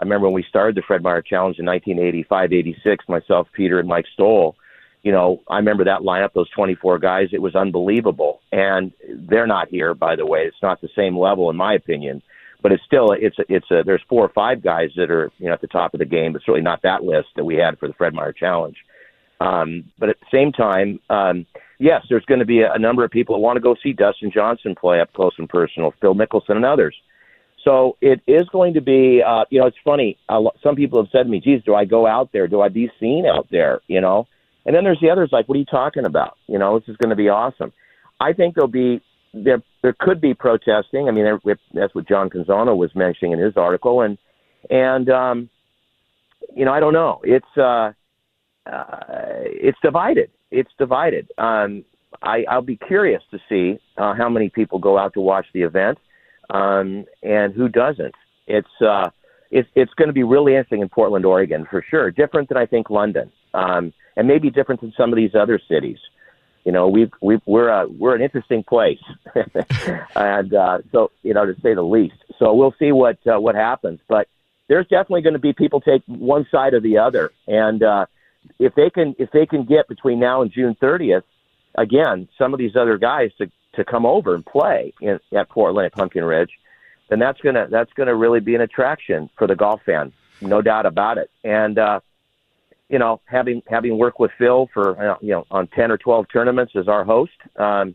I 0.00 0.04
remember 0.04 0.26
when 0.26 0.34
we 0.34 0.44
started 0.48 0.76
the 0.76 0.82
Fred 0.82 1.02
Meyer 1.02 1.22
Challenge 1.22 1.58
in 1.58 1.66
1985, 1.66 2.52
86. 2.52 3.04
Myself, 3.08 3.48
Peter, 3.52 3.80
and 3.80 3.88
Mike 3.88 4.06
Stoll. 4.14 4.56
You 5.02 5.12
know, 5.12 5.42
I 5.48 5.56
remember 5.56 5.84
that 5.84 6.00
lineup, 6.00 6.32
those 6.32 6.50
24 6.50 6.98
guys. 6.98 7.28
It 7.32 7.42
was 7.42 7.54
unbelievable, 7.54 8.40
and 8.52 8.92
they're 9.08 9.46
not 9.46 9.68
here, 9.68 9.94
by 9.94 10.16
the 10.16 10.26
way. 10.26 10.44
It's 10.44 10.62
not 10.62 10.80
the 10.80 10.88
same 10.96 11.16
level, 11.16 11.50
in 11.50 11.56
my 11.56 11.74
opinion, 11.74 12.22
but 12.62 12.72
it's 12.72 12.82
still 12.84 13.12
it's 13.12 13.38
a, 13.38 13.44
it's 13.48 13.70
a, 13.70 13.82
there's 13.84 14.02
four 14.08 14.24
or 14.24 14.30
five 14.30 14.62
guys 14.62 14.90
that 14.96 15.10
are 15.10 15.30
you 15.38 15.46
know 15.46 15.52
at 15.52 15.60
the 15.60 15.66
top 15.66 15.94
of 15.94 15.98
the 15.98 16.06
game, 16.06 16.32
but 16.32 16.42
certainly 16.42 16.62
not 16.62 16.82
that 16.82 17.02
list 17.02 17.28
that 17.36 17.44
we 17.44 17.56
had 17.56 17.78
for 17.78 17.88
the 17.88 17.94
Fred 17.94 18.14
Meyer 18.14 18.32
Challenge. 18.32 18.76
Um, 19.40 19.84
but 19.98 20.08
at 20.08 20.16
the 20.20 20.26
same 20.32 20.52
time, 20.52 20.98
um, 21.10 21.46
yes, 21.78 22.04
there's 22.08 22.24
going 22.24 22.40
to 22.40 22.46
be 22.46 22.62
a, 22.62 22.72
a 22.72 22.78
number 22.78 23.04
of 23.04 23.10
people 23.10 23.36
that 23.36 23.40
want 23.40 23.56
to 23.56 23.60
go 23.60 23.76
see 23.82 23.92
Dustin 23.92 24.32
Johnson 24.32 24.74
play 24.74 25.00
up 25.00 25.12
close 25.12 25.34
and 25.38 25.48
personal, 25.48 25.94
Phil 26.00 26.14
Mickelson, 26.14 26.56
and 26.56 26.64
others. 26.64 26.96
So 27.64 27.96
it 28.00 28.20
is 28.26 28.48
going 28.50 28.74
to 28.74 28.80
be, 28.80 29.22
uh, 29.24 29.44
you 29.50 29.60
know, 29.60 29.66
it's 29.66 29.76
funny. 29.84 30.16
Uh, 30.28 30.42
some 30.62 30.74
people 30.74 31.02
have 31.02 31.10
said 31.10 31.24
to 31.24 31.28
me, 31.28 31.40
geez, 31.40 31.62
do 31.64 31.74
I 31.74 31.84
go 31.84 32.06
out 32.06 32.30
there? 32.32 32.48
Do 32.48 32.60
I 32.60 32.68
be 32.68 32.90
seen 32.98 33.26
out 33.26 33.48
there? 33.50 33.80
You 33.88 34.00
know? 34.00 34.26
And 34.64 34.74
then 34.74 34.84
there's 34.84 35.00
the 35.00 35.10
others 35.10 35.30
like, 35.32 35.48
what 35.48 35.56
are 35.56 35.60
you 35.60 35.64
talking 35.64 36.04
about? 36.04 36.36
You 36.46 36.58
know, 36.58 36.78
this 36.78 36.88
is 36.88 36.96
going 36.96 37.10
to 37.10 37.16
be 37.16 37.28
awesome. 37.28 37.72
I 38.20 38.32
think 38.32 38.54
there'll 38.54 38.68
be, 38.68 39.00
there, 39.34 39.62
there 39.82 39.94
could 39.98 40.20
be 40.20 40.34
protesting. 40.34 41.08
I 41.08 41.10
mean, 41.10 41.24
there, 41.24 41.58
that's 41.74 41.94
what 41.94 42.08
John 42.08 42.30
Canzano 42.30 42.76
was 42.76 42.94
mentioning 42.94 43.32
in 43.32 43.38
his 43.38 43.56
article. 43.56 44.02
And, 44.02 44.18
and, 44.70 45.08
um, 45.10 45.50
you 46.54 46.64
know, 46.64 46.72
I 46.72 46.80
don't 46.80 46.92
know. 46.92 47.20
It's, 47.24 47.46
uh, 47.56 47.92
uh, 48.66 49.04
it's 49.44 49.78
divided. 49.82 50.30
It's 50.50 50.70
divided. 50.78 51.30
Um, 51.38 51.84
I, 52.22 52.44
I'll 52.48 52.62
be 52.62 52.76
curious 52.76 53.22
to 53.30 53.38
see 53.48 53.78
uh, 53.96 54.14
how 54.14 54.28
many 54.28 54.48
people 54.48 54.78
go 54.78 54.98
out 54.98 55.14
to 55.14 55.20
watch 55.20 55.46
the 55.52 55.62
event 55.62 55.98
um, 56.50 57.04
and 57.22 57.54
who 57.54 57.68
doesn't. 57.68 58.14
It's 58.46 58.68
uh, 58.80 59.10
it's 59.50 59.68
it's 59.74 59.92
going 59.94 60.08
to 60.08 60.14
be 60.14 60.22
really 60.22 60.54
interesting 60.54 60.80
in 60.80 60.88
Portland, 60.88 61.24
Oregon, 61.24 61.66
for 61.70 61.84
sure. 61.88 62.10
Different 62.10 62.48
than 62.48 62.58
I 62.58 62.66
think 62.66 62.90
London, 62.90 63.30
um, 63.54 63.92
and 64.16 64.26
maybe 64.26 64.50
different 64.50 64.80
than 64.80 64.92
some 64.96 65.12
of 65.12 65.16
these 65.16 65.34
other 65.34 65.60
cities. 65.68 65.98
You 66.68 66.72
know, 66.72 66.86
we've 66.86 67.10
we've 67.22 67.40
we're 67.46 67.70
a, 67.70 67.88
we're 67.88 68.14
an 68.14 68.20
interesting 68.20 68.62
place, 68.62 69.00
and 70.14 70.52
uh, 70.52 70.80
so 70.92 71.10
you 71.22 71.32
know 71.32 71.46
to 71.46 71.58
say 71.62 71.72
the 71.72 71.80
least. 71.80 72.16
So 72.38 72.52
we'll 72.52 72.74
see 72.78 72.92
what 72.92 73.16
uh, 73.26 73.40
what 73.40 73.54
happens, 73.54 74.00
but 74.06 74.28
there's 74.68 74.86
definitely 74.86 75.22
going 75.22 75.32
to 75.32 75.38
be 75.38 75.54
people 75.54 75.80
take 75.80 76.02
one 76.04 76.46
side 76.50 76.74
or 76.74 76.80
the 76.80 76.98
other, 76.98 77.32
and 77.46 77.82
uh, 77.82 78.04
if 78.58 78.74
they 78.74 78.90
can 78.90 79.16
if 79.18 79.30
they 79.30 79.46
can 79.46 79.64
get 79.64 79.88
between 79.88 80.20
now 80.20 80.42
and 80.42 80.52
June 80.52 80.76
30th, 80.78 81.22
again, 81.74 82.28
some 82.36 82.52
of 82.52 82.58
these 82.58 82.76
other 82.76 82.98
guys 82.98 83.30
to 83.38 83.50
to 83.76 83.82
come 83.82 84.04
over 84.04 84.34
and 84.34 84.44
play 84.44 84.92
in, 85.00 85.18
at 85.34 85.48
Portland 85.48 85.86
at 85.86 85.92
Pumpkin 85.94 86.22
Ridge, 86.22 86.50
then 87.08 87.18
that's 87.18 87.40
gonna 87.40 87.66
that's 87.70 87.94
gonna 87.94 88.14
really 88.14 88.40
be 88.40 88.54
an 88.54 88.60
attraction 88.60 89.30
for 89.38 89.46
the 89.46 89.56
golf 89.56 89.80
fan, 89.86 90.12
no 90.42 90.60
doubt 90.60 90.84
about 90.84 91.16
it. 91.16 91.30
And 91.42 91.78
uh, 91.78 92.00
you 92.88 92.98
know, 92.98 93.20
having 93.24 93.62
having 93.68 93.98
worked 93.98 94.20
with 94.20 94.30
Phil 94.38 94.68
for 94.72 95.12
uh, 95.12 95.16
you 95.20 95.32
know 95.32 95.46
on 95.50 95.68
ten 95.68 95.90
or 95.90 95.98
twelve 95.98 96.26
tournaments 96.32 96.72
as 96.76 96.88
our 96.88 97.04
host, 97.04 97.32
um, 97.56 97.94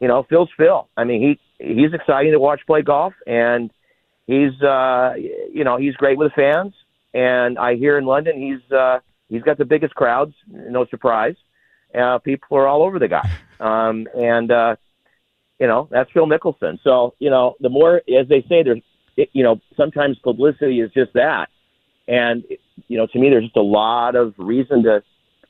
you 0.00 0.08
know, 0.08 0.24
Phil's 0.28 0.50
Phil. 0.56 0.88
I 0.96 1.04
mean, 1.04 1.38
he 1.58 1.74
he's 1.74 1.92
exciting 1.92 2.32
to 2.32 2.40
watch 2.40 2.60
play 2.66 2.82
golf, 2.82 3.14
and 3.26 3.70
he's 4.26 4.60
uh, 4.62 5.14
you 5.52 5.64
know 5.64 5.76
he's 5.76 5.94
great 5.94 6.18
with 6.18 6.32
fans. 6.32 6.74
And 7.12 7.58
I 7.58 7.76
hear 7.76 7.96
in 7.96 8.04
London 8.04 8.40
he's 8.40 8.72
uh, 8.72 8.98
he's 9.28 9.42
got 9.42 9.58
the 9.58 9.64
biggest 9.64 9.94
crowds, 9.94 10.34
no 10.48 10.86
surprise. 10.86 11.36
Uh, 11.94 12.18
people 12.18 12.58
are 12.58 12.66
all 12.66 12.82
over 12.82 12.98
the 12.98 13.06
guy, 13.06 13.30
um, 13.60 14.08
and 14.14 14.50
uh, 14.50 14.74
you 15.58 15.66
know, 15.66 15.88
that's 15.90 16.10
Phil 16.12 16.26
Mickelson. 16.26 16.78
So, 16.82 17.14
you 17.18 17.30
know, 17.30 17.54
the 17.60 17.68
more, 17.68 18.02
as 18.18 18.28
they 18.28 18.42
say, 18.48 18.62
there's, 18.62 18.82
you 19.32 19.44
know, 19.44 19.60
sometimes 19.76 20.18
publicity 20.18 20.80
is 20.80 20.90
just 20.92 21.12
that. 21.14 21.48
And, 22.08 22.44
you 22.88 22.98
know, 22.98 23.06
to 23.06 23.18
me, 23.18 23.30
there's 23.30 23.44
just 23.44 23.56
a 23.56 23.62
lot 23.62 24.16
of 24.16 24.34
reason 24.38 24.82
to 24.84 25.02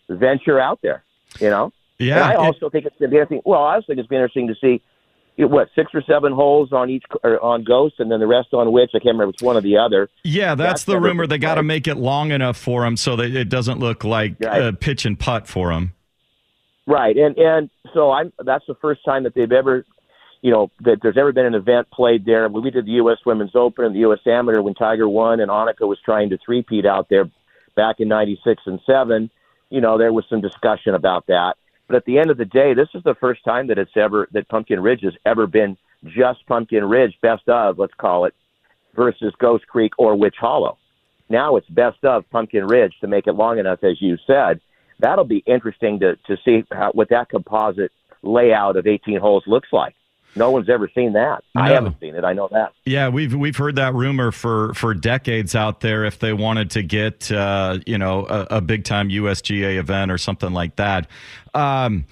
venture 0.08 0.60
out 0.60 0.80
there, 0.82 1.04
you 1.40 1.50
know? 1.50 1.72
Yeah. 1.98 2.16
And 2.16 2.24
I 2.24 2.34
also 2.34 2.66
it, 2.66 2.72
think 2.72 2.86
it's 2.86 2.96
be 2.98 3.04
interesting. 3.06 3.42
Well, 3.44 3.62
I 3.62 3.76
also 3.76 3.86
think 3.86 3.98
it's 3.98 4.08
been 4.08 4.18
interesting 4.18 4.48
to 4.48 4.54
see 4.60 4.82
what 5.36 5.68
six 5.74 5.90
or 5.94 6.02
seven 6.02 6.32
holes 6.32 6.72
on 6.72 6.90
each 6.90 7.04
or 7.22 7.42
on 7.42 7.64
Ghost, 7.64 7.96
and 7.98 8.10
then 8.10 8.20
the 8.20 8.26
rest 8.26 8.52
on 8.52 8.70
which 8.72 8.90
I 8.94 8.98
can't 8.98 9.14
remember 9.14 9.28
which 9.28 9.42
one 9.42 9.56
or 9.56 9.60
the 9.60 9.78
other. 9.78 10.08
Yeah, 10.22 10.54
that's, 10.54 10.68
that's 10.68 10.84
the 10.84 11.00
rumor. 11.00 11.26
They 11.26 11.38
got 11.38 11.56
to 11.56 11.62
make 11.62 11.88
it 11.88 11.96
long 11.96 12.30
enough 12.30 12.56
for 12.56 12.84
him 12.84 12.96
so 12.96 13.16
that 13.16 13.34
it 13.34 13.48
doesn't 13.48 13.80
look 13.80 14.04
like 14.04 14.36
right. 14.40 14.62
a 14.62 14.72
pitch 14.72 15.04
and 15.04 15.18
putt 15.18 15.48
for 15.48 15.72
him. 15.72 15.92
Right, 16.86 17.16
and 17.16 17.36
and 17.38 17.70
so 17.94 18.12
I'm. 18.12 18.32
That's 18.44 18.64
the 18.68 18.76
first 18.76 19.04
time 19.04 19.24
that 19.24 19.34
they've 19.34 19.50
ever 19.50 19.84
you 20.44 20.50
know, 20.50 20.70
that 20.80 20.98
there's 21.00 21.16
ever 21.16 21.32
been 21.32 21.46
an 21.46 21.54
event 21.54 21.90
played 21.90 22.26
there. 22.26 22.46
We 22.50 22.70
did 22.70 22.84
the 22.84 22.92
U.S. 22.92 23.16
Women's 23.24 23.56
Open 23.56 23.86
and 23.86 23.94
the 23.94 24.00
U.S. 24.00 24.18
Amateur 24.26 24.60
when 24.60 24.74
Tiger 24.74 25.08
won 25.08 25.40
and 25.40 25.50
Annika 25.50 25.88
was 25.88 25.98
trying 26.04 26.28
to 26.28 26.38
three-peat 26.44 26.84
out 26.84 27.08
there 27.08 27.30
back 27.74 27.96
in 27.98 28.08
96 28.08 28.62
and 28.66 28.78
7, 28.84 29.30
you 29.70 29.80
know, 29.80 29.96
there 29.96 30.12
was 30.12 30.26
some 30.28 30.42
discussion 30.42 30.94
about 30.94 31.28
that. 31.28 31.54
But 31.86 31.96
at 31.96 32.04
the 32.04 32.18
end 32.18 32.30
of 32.30 32.36
the 32.36 32.44
day, 32.44 32.74
this 32.74 32.90
is 32.92 33.02
the 33.04 33.14
first 33.14 33.42
time 33.42 33.68
that 33.68 33.78
it's 33.78 33.96
ever, 33.96 34.28
that 34.32 34.46
Pumpkin 34.50 34.82
Ridge 34.82 35.00
has 35.04 35.14
ever 35.24 35.46
been 35.46 35.78
just 36.04 36.46
Pumpkin 36.46 36.84
Ridge, 36.84 37.16
best 37.22 37.48
of, 37.48 37.78
let's 37.78 37.94
call 37.94 38.26
it, 38.26 38.34
versus 38.94 39.32
Ghost 39.38 39.66
Creek 39.66 39.92
or 39.96 40.14
Witch 40.14 40.36
Hollow. 40.38 40.76
Now 41.30 41.56
it's 41.56 41.68
best 41.70 42.04
of 42.04 42.28
Pumpkin 42.28 42.66
Ridge 42.66 42.92
to 43.00 43.06
make 43.06 43.26
it 43.26 43.32
long 43.32 43.58
enough, 43.58 43.82
as 43.82 43.96
you 43.98 44.18
said. 44.26 44.60
That'll 45.00 45.24
be 45.24 45.42
interesting 45.46 46.00
to, 46.00 46.16
to 46.26 46.36
see 46.44 46.64
how, 46.70 46.92
what 46.92 47.08
that 47.08 47.30
composite 47.30 47.92
layout 48.22 48.76
of 48.76 48.86
18 48.86 49.18
holes 49.20 49.44
looks 49.46 49.68
like 49.72 49.94
no 50.36 50.50
one's 50.50 50.68
ever 50.68 50.90
seen 50.94 51.12
that. 51.14 51.44
No. 51.54 51.62
I 51.62 51.70
haven't 51.70 51.98
seen 52.00 52.14
it. 52.14 52.24
I 52.24 52.32
know 52.32 52.48
that. 52.50 52.72
Yeah, 52.84 53.08
we've 53.08 53.34
we've 53.34 53.56
heard 53.56 53.76
that 53.76 53.94
rumor 53.94 54.32
for 54.32 54.74
for 54.74 54.94
decades 54.94 55.54
out 55.54 55.80
there. 55.80 56.04
If 56.04 56.18
they 56.18 56.32
wanted 56.32 56.70
to 56.72 56.82
get 56.82 57.30
uh, 57.30 57.78
you 57.86 57.98
know 57.98 58.26
a, 58.26 58.56
a 58.56 58.60
big 58.60 58.84
time 58.84 59.08
USGA 59.08 59.78
event 59.78 60.10
or 60.10 60.18
something 60.18 60.52
like 60.52 60.76
that. 60.76 61.06
Um, 61.54 62.06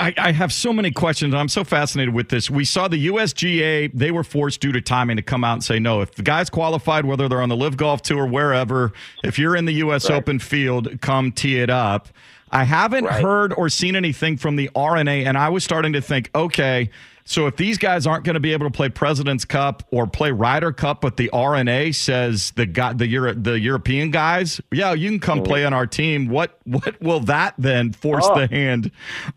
I, 0.00 0.12
I, 0.18 0.32
have 0.32 0.52
so 0.52 0.72
many 0.72 0.90
questions. 0.90 1.34
I'm 1.34 1.48
so 1.48 1.62
fascinated 1.62 2.14
with 2.14 2.28
this. 2.28 2.50
We 2.50 2.64
saw 2.64 2.88
the 2.88 3.06
USGA, 3.06 3.92
they 3.94 4.10
were 4.10 4.24
forced 4.24 4.60
due 4.60 4.72
to 4.72 4.80
timing 4.80 5.16
to 5.16 5.22
come 5.22 5.44
out 5.44 5.52
and 5.54 5.64
say, 5.64 5.78
no, 5.78 6.00
if 6.00 6.16
the 6.16 6.22
guys 6.22 6.50
qualified, 6.50 7.04
whether 7.04 7.28
they're 7.28 7.40
on 7.40 7.48
the 7.48 7.56
LIV 7.56 7.76
Golf 7.76 8.02
Tour, 8.02 8.26
wherever, 8.26 8.92
if 9.22 9.38
you're 9.38 9.54
in 9.54 9.66
the 9.66 9.74
U.S. 9.74 10.10
Right. 10.10 10.16
Open 10.16 10.40
field, 10.40 11.00
come 11.00 11.30
tee 11.30 11.60
it 11.60 11.70
up. 11.70 12.08
I 12.54 12.64
haven't 12.64 13.04
right. 13.04 13.20
heard 13.20 13.52
or 13.52 13.68
seen 13.68 13.96
anything 13.96 14.36
from 14.36 14.56
the 14.56 14.70
R&A, 14.74 15.24
and 15.24 15.36
I 15.36 15.48
was 15.48 15.64
starting 15.64 15.92
to 15.94 16.00
think, 16.00 16.30
okay, 16.34 16.88
so 17.24 17.46
if 17.46 17.56
these 17.56 17.78
guys 17.78 18.06
aren't 18.06 18.24
going 18.24 18.34
to 18.34 18.40
be 18.40 18.52
able 18.52 18.66
to 18.66 18.70
play 18.70 18.90
President's 18.90 19.44
Cup 19.44 19.82
or 19.90 20.06
play 20.06 20.30
Ryder 20.30 20.72
Cup, 20.72 21.00
but 21.00 21.16
the 21.16 21.30
R&A 21.30 21.90
says 21.90 22.52
the 22.52 22.66
guy, 22.66 22.92
the 22.92 23.08
Euro, 23.08 23.34
the 23.34 23.58
European 23.58 24.10
guys, 24.10 24.60
yeah, 24.70 24.92
you 24.92 25.08
can 25.08 25.18
come 25.18 25.38
mm-hmm. 25.38 25.46
play 25.46 25.64
on 25.64 25.72
our 25.72 25.86
team. 25.86 26.28
What 26.28 26.58
what 26.64 27.00
will 27.00 27.20
that 27.20 27.54
then 27.56 27.92
force 27.92 28.26
oh. 28.28 28.38
the 28.38 28.46
hand 28.46 28.90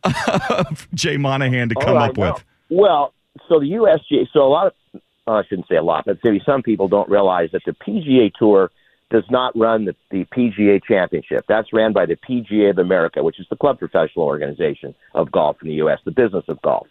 of 0.04 0.88
Jay 0.94 1.16
Monahan 1.18 1.70
to 1.70 1.76
oh, 1.78 1.86
come 1.86 1.98
up 1.98 2.18
with? 2.18 2.44
Well, 2.70 3.14
so 3.48 3.60
the 3.60 3.72
USGA, 3.72 4.28
so 4.34 4.42
a 4.42 4.50
lot 4.50 4.68
of 4.68 5.02
oh, 5.28 5.34
I 5.36 5.44
shouldn't 5.46 5.70
say 5.70 5.76
a 5.76 5.84
lot, 5.84 6.04
but 6.06 6.18
maybe 6.24 6.42
some 6.46 6.64
people 6.64 6.90
don't 6.90 7.10
realize 7.10 7.52
that 7.54 7.62
the 7.66 7.72
PGA 7.72 8.34
Tour 8.38 8.70
does 9.10 9.24
not 9.30 9.58
run 9.58 9.86
the, 9.86 9.96
the 10.12 10.26
PGA 10.26 10.82
Championship. 10.84 11.46
That's 11.48 11.72
ran 11.72 11.94
by 11.94 12.06
the 12.06 12.18
PGA 12.18 12.72
of 12.72 12.78
America, 12.78 13.24
which 13.24 13.40
is 13.40 13.46
the 13.50 13.56
club 13.56 13.80
professional 13.80 14.26
organization 14.26 14.94
of 15.14 15.32
golf 15.32 15.58
in 15.62 15.70
the 15.70 15.76
U.S., 15.76 16.00
the 16.04 16.12
business 16.12 16.44
of 16.48 16.62
golf. 16.62 16.88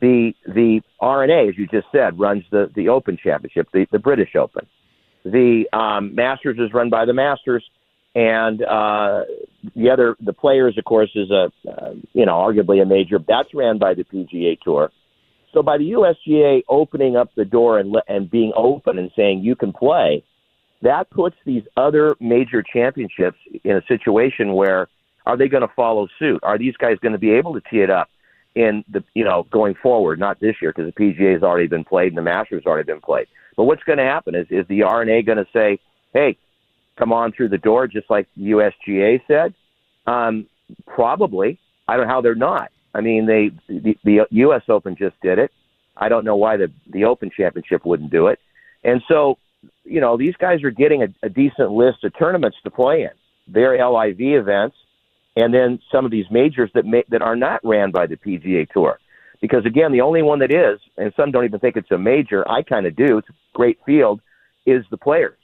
The 0.00 0.32
the 0.46 0.80
R&A, 1.00 1.48
as 1.48 1.58
you 1.58 1.66
just 1.66 1.86
said, 1.92 2.18
runs 2.18 2.44
the 2.50 2.70
the 2.74 2.88
Open 2.88 3.18
Championship, 3.22 3.68
the 3.72 3.86
the 3.92 3.98
British 3.98 4.34
Open. 4.34 4.66
The 5.24 5.64
um, 5.74 6.14
Masters 6.14 6.56
is 6.58 6.72
run 6.72 6.88
by 6.88 7.04
the 7.04 7.12
Masters, 7.12 7.62
and 8.14 8.62
uh, 8.62 9.24
the 9.76 9.90
other 9.90 10.16
the 10.18 10.32
Players, 10.32 10.78
of 10.78 10.84
course, 10.84 11.10
is 11.14 11.30
a 11.30 11.52
uh, 11.70 11.92
you 12.14 12.24
know 12.24 12.32
arguably 12.32 12.80
a 12.80 12.86
major. 12.86 13.18
That's 13.18 13.52
ran 13.52 13.76
by 13.76 13.92
the 13.92 14.04
PGA 14.04 14.58
Tour. 14.60 14.90
So 15.52 15.62
by 15.62 15.76
the 15.76 15.90
USGA 15.90 16.62
opening 16.68 17.16
up 17.16 17.34
the 17.34 17.44
door 17.44 17.78
and 17.78 17.94
and 18.08 18.30
being 18.30 18.52
open 18.56 18.98
and 18.98 19.10
saying 19.14 19.40
you 19.40 19.54
can 19.54 19.74
play, 19.74 20.24
that 20.82 21.10
puts 21.10 21.36
these 21.44 21.64
other 21.76 22.16
major 22.20 22.62
championships 22.62 23.38
in 23.64 23.76
a 23.76 23.82
situation 23.86 24.54
where 24.54 24.88
are 25.26 25.36
they 25.36 25.48
going 25.48 25.66
to 25.66 25.74
follow 25.74 26.08
suit? 26.18 26.40
Are 26.42 26.58
these 26.58 26.76
guys 26.76 26.96
going 27.00 27.12
to 27.12 27.18
be 27.18 27.32
able 27.32 27.54
to 27.54 27.60
tee 27.70 27.80
it 27.80 27.90
up 27.90 28.08
in 28.54 28.84
the 28.88 29.04
you 29.14 29.24
know 29.24 29.46
going 29.50 29.74
forward? 29.74 30.18
Not 30.18 30.40
this 30.40 30.56
year 30.62 30.72
because 30.74 30.92
the 30.92 31.00
PGA 31.00 31.34
has 31.34 31.42
already 31.42 31.68
been 31.68 31.84
played 31.84 32.08
and 32.08 32.18
the 32.18 32.22
Masters 32.22 32.64
already 32.66 32.86
been 32.86 33.00
played. 33.00 33.26
But 33.56 33.64
what's 33.64 33.82
going 33.84 33.98
to 33.98 34.04
happen 34.04 34.34
is 34.34 34.46
is 34.50 34.66
the 34.68 34.84
R&A 34.84 35.22
going 35.22 35.38
to 35.38 35.46
say, 35.52 35.78
hey, 36.14 36.36
come 36.98 37.12
on 37.12 37.32
through 37.32 37.50
the 37.50 37.58
door, 37.58 37.86
just 37.86 38.08
like 38.08 38.26
USGA 38.38 39.20
said? 39.26 39.54
Um, 40.06 40.46
probably. 40.86 41.58
I 41.86 41.96
don't 41.96 42.06
know 42.06 42.12
how 42.12 42.20
they're 42.20 42.34
not. 42.34 42.70
I 42.94 43.00
mean, 43.00 43.26
they 43.26 43.50
the, 43.68 43.96
the 44.04 44.26
U.S. 44.30 44.62
Open 44.68 44.96
just 44.96 45.20
did 45.20 45.38
it. 45.38 45.50
I 45.96 46.08
don't 46.08 46.24
know 46.24 46.36
why 46.36 46.56
the 46.56 46.72
the 46.88 47.04
Open 47.04 47.30
Championship 47.36 47.84
wouldn't 47.84 48.10
do 48.10 48.28
it. 48.28 48.38
And 48.82 49.02
so, 49.08 49.38
you 49.84 50.00
know, 50.00 50.16
these 50.16 50.36
guys 50.36 50.62
are 50.62 50.70
getting 50.70 51.02
a, 51.02 51.08
a 51.22 51.28
decent 51.28 51.70
list 51.72 52.04
of 52.04 52.16
tournaments 52.18 52.56
to 52.64 52.70
play 52.70 53.02
in. 53.02 53.10
Their 53.52 53.76
LIV 53.84 54.20
events, 54.20 54.76
and 55.36 55.52
then 55.52 55.80
some 55.90 56.04
of 56.04 56.10
these 56.10 56.26
majors 56.30 56.70
that 56.74 56.86
may, 56.86 57.04
that 57.08 57.22
are 57.22 57.36
not 57.36 57.60
ran 57.64 57.90
by 57.90 58.06
the 58.06 58.16
PGA 58.16 58.68
Tour. 58.70 58.98
Because 59.40 59.64
again, 59.64 59.92
the 59.92 60.02
only 60.02 60.22
one 60.22 60.40
that 60.40 60.52
is, 60.52 60.80
and 60.96 61.12
some 61.16 61.30
don't 61.30 61.44
even 61.44 61.60
think 61.60 61.76
it's 61.76 61.90
a 61.90 61.98
major. 61.98 62.48
I 62.48 62.62
kind 62.62 62.86
of 62.86 62.94
do. 62.94 63.18
It's 63.18 63.28
a 63.28 63.34
great 63.54 63.78
field. 63.84 64.20
Is 64.66 64.84
the 64.90 64.98
Players. 64.98 65.38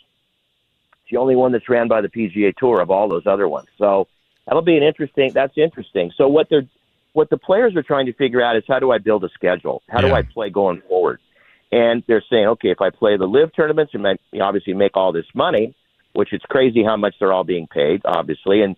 It's 0.92 1.10
the 1.10 1.16
only 1.16 1.36
one 1.36 1.50
that's 1.52 1.68
ran 1.68 1.88
by 1.88 2.02
the 2.02 2.08
PGA 2.08 2.54
Tour 2.54 2.80
of 2.80 2.90
all 2.90 3.08
those 3.08 3.26
other 3.26 3.48
ones. 3.48 3.68
So 3.78 4.08
that'll 4.46 4.62
be 4.62 4.76
an 4.76 4.82
interesting. 4.82 5.32
That's 5.32 5.56
interesting. 5.56 6.12
So 6.16 6.28
what 6.28 6.48
they're 6.50 6.66
what 7.14 7.30
the 7.30 7.38
players 7.38 7.74
are 7.76 7.82
trying 7.82 8.04
to 8.06 8.12
figure 8.12 8.42
out 8.42 8.56
is 8.56 8.64
how 8.68 8.78
do 8.78 8.90
I 8.90 8.98
build 8.98 9.24
a 9.24 9.30
schedule? 9.30 9.82
How 9.88 10.02
do 10.02 10.12
I 10.12 10.20
play 10.20 10.50
going 10.50 10.82
forward? 10.82 11.18
And 11.72 12.02
they're 12.06 12.24
saying, 12.30 12.46
okay, 12.46 12.70
if 12.70 12.80
I 12.80 12.90
play 12.90 13.16
the 13.16 13.26
live 13.26 13.50
tournaments 13.54 13.92
and 13.94 14.06
obviously 14.40 14.72
make 14.72 14.96
all 14.96 15.12
this 15.12 15.26
money, 15.34 15.74
which 16.12 16.32
it's 16.32 16.44
crazy 16.44 16.84
how 16.84 16.96
much 16.96 17.14
they're 17.18 17.32
all 17.32 17.44
being 17.44 17.66
paid, 17.66 18.02
obviously. 18.04 18.62
And 18.62 18.76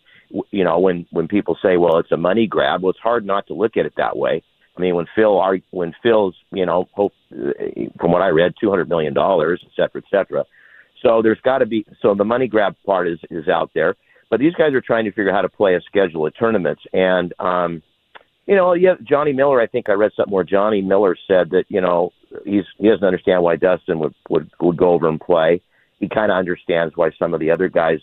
you 0.51 0.65
know, 0.65 0.79
when 0.79 1.07
when 1.11 1.29
people 1.29 1.57
say, 1.63 1.77
well, 1.77 1.99
it's 1.99 2.13
a 2.13 2.17
money 2.17 2.47
grab, 2.47 2.83
well, 2.83 2.91
it's 2.91 2.99
hard 2.99 3.25
not 3.25 3.47
to 3.49 3.55
look 3.55 3.77
at 3.77 3.87
it 3.87 3.95
that 3.97 4.17
way. 4.17 4.43
I 4.77 4.81
mean, 4.81 4.95
when 4.95 5.07
Phil, 5.15 5.41
when 5.71 5.95
Phil's, 6.03 6.37
you 6.53 6.65
know, 6.65 6.89
hope, 6.93 7.13
from 7.31 8.13
what 8.13 8.23
I 8.23 8.29
read, 8.29 8.55
two 8.61 8.71
hundred 8.71 8.89
million 8.89 9.13
dollars, 9.13 9.61
et 9.65 9.71
cetera, 9.75 10.03
et 10.05 10.11
cetera. 10.11 10.45
So 11.03 11.23
there's 11.23 11.41
got 11.41 11.59
to 11.59 11.67
be 11.67 11.87
so 12.01 12.15
the 12.15 12.25
money 12.25 12.49
grab 12.49 12.77
part 12.85 13.09
is 13.09 13.19
is 13.31 13.49
out 13.49 13.71
there, 13.75 13.97
but 14.31 14.41
these 14.41 14.55
guys 14.55 14.75
are 14.75 14.81
trying 14.81 15.05
to 15.05 15.11
figure 15.11 15.31
out 15.31 15.37
how 15.37 15.43
to 15.43 15.49
play 15.49 15.75
a 15.75 15.81
schedule 15.81 16.27
of 16.27 16.37
tournaments. 16.39 16.83
And 16.93 17.33
um, 17.39 17.83
you 18.49 18.57
know, 18.57 18.73
yeah, 18.73 18.95
Johnny 19.05 19.33
Miller. 19.35 19.61
I 19.61 19.67
think 19.67 19.91
I 19.91 19.93
read 19.93 20.13
something 20.17 20.33
where 20.33 20.43
Johnny 20.43 20.81
Miller 20.81 21.17
said 21.27 21.51
that 21.51 21.65
you 21.69 21.83
know 21.83 22.13
he's 22.45 22.65
he 22.79 22.89
doesn't 22.89 23.07
understand 23.07 23.43
why 23.43 23.57
Dustin 23.57 23.99
would 23.99 24.15
would, 24.31 24.51
would 24.61 24.77
go 24.77 24.91
over 24.91 25.07
and 25.07 25.21
play. 25.21 25.61
He 26.01 26.09
kind 26.09 26.33
of 26.33 26.39
understands 26.39 26.97
why 26.97 27.11
some 27.19 27.35
of 27.35 27.41
the 27.41 27.51
other 27.51 27.69
guys 27.69 28.01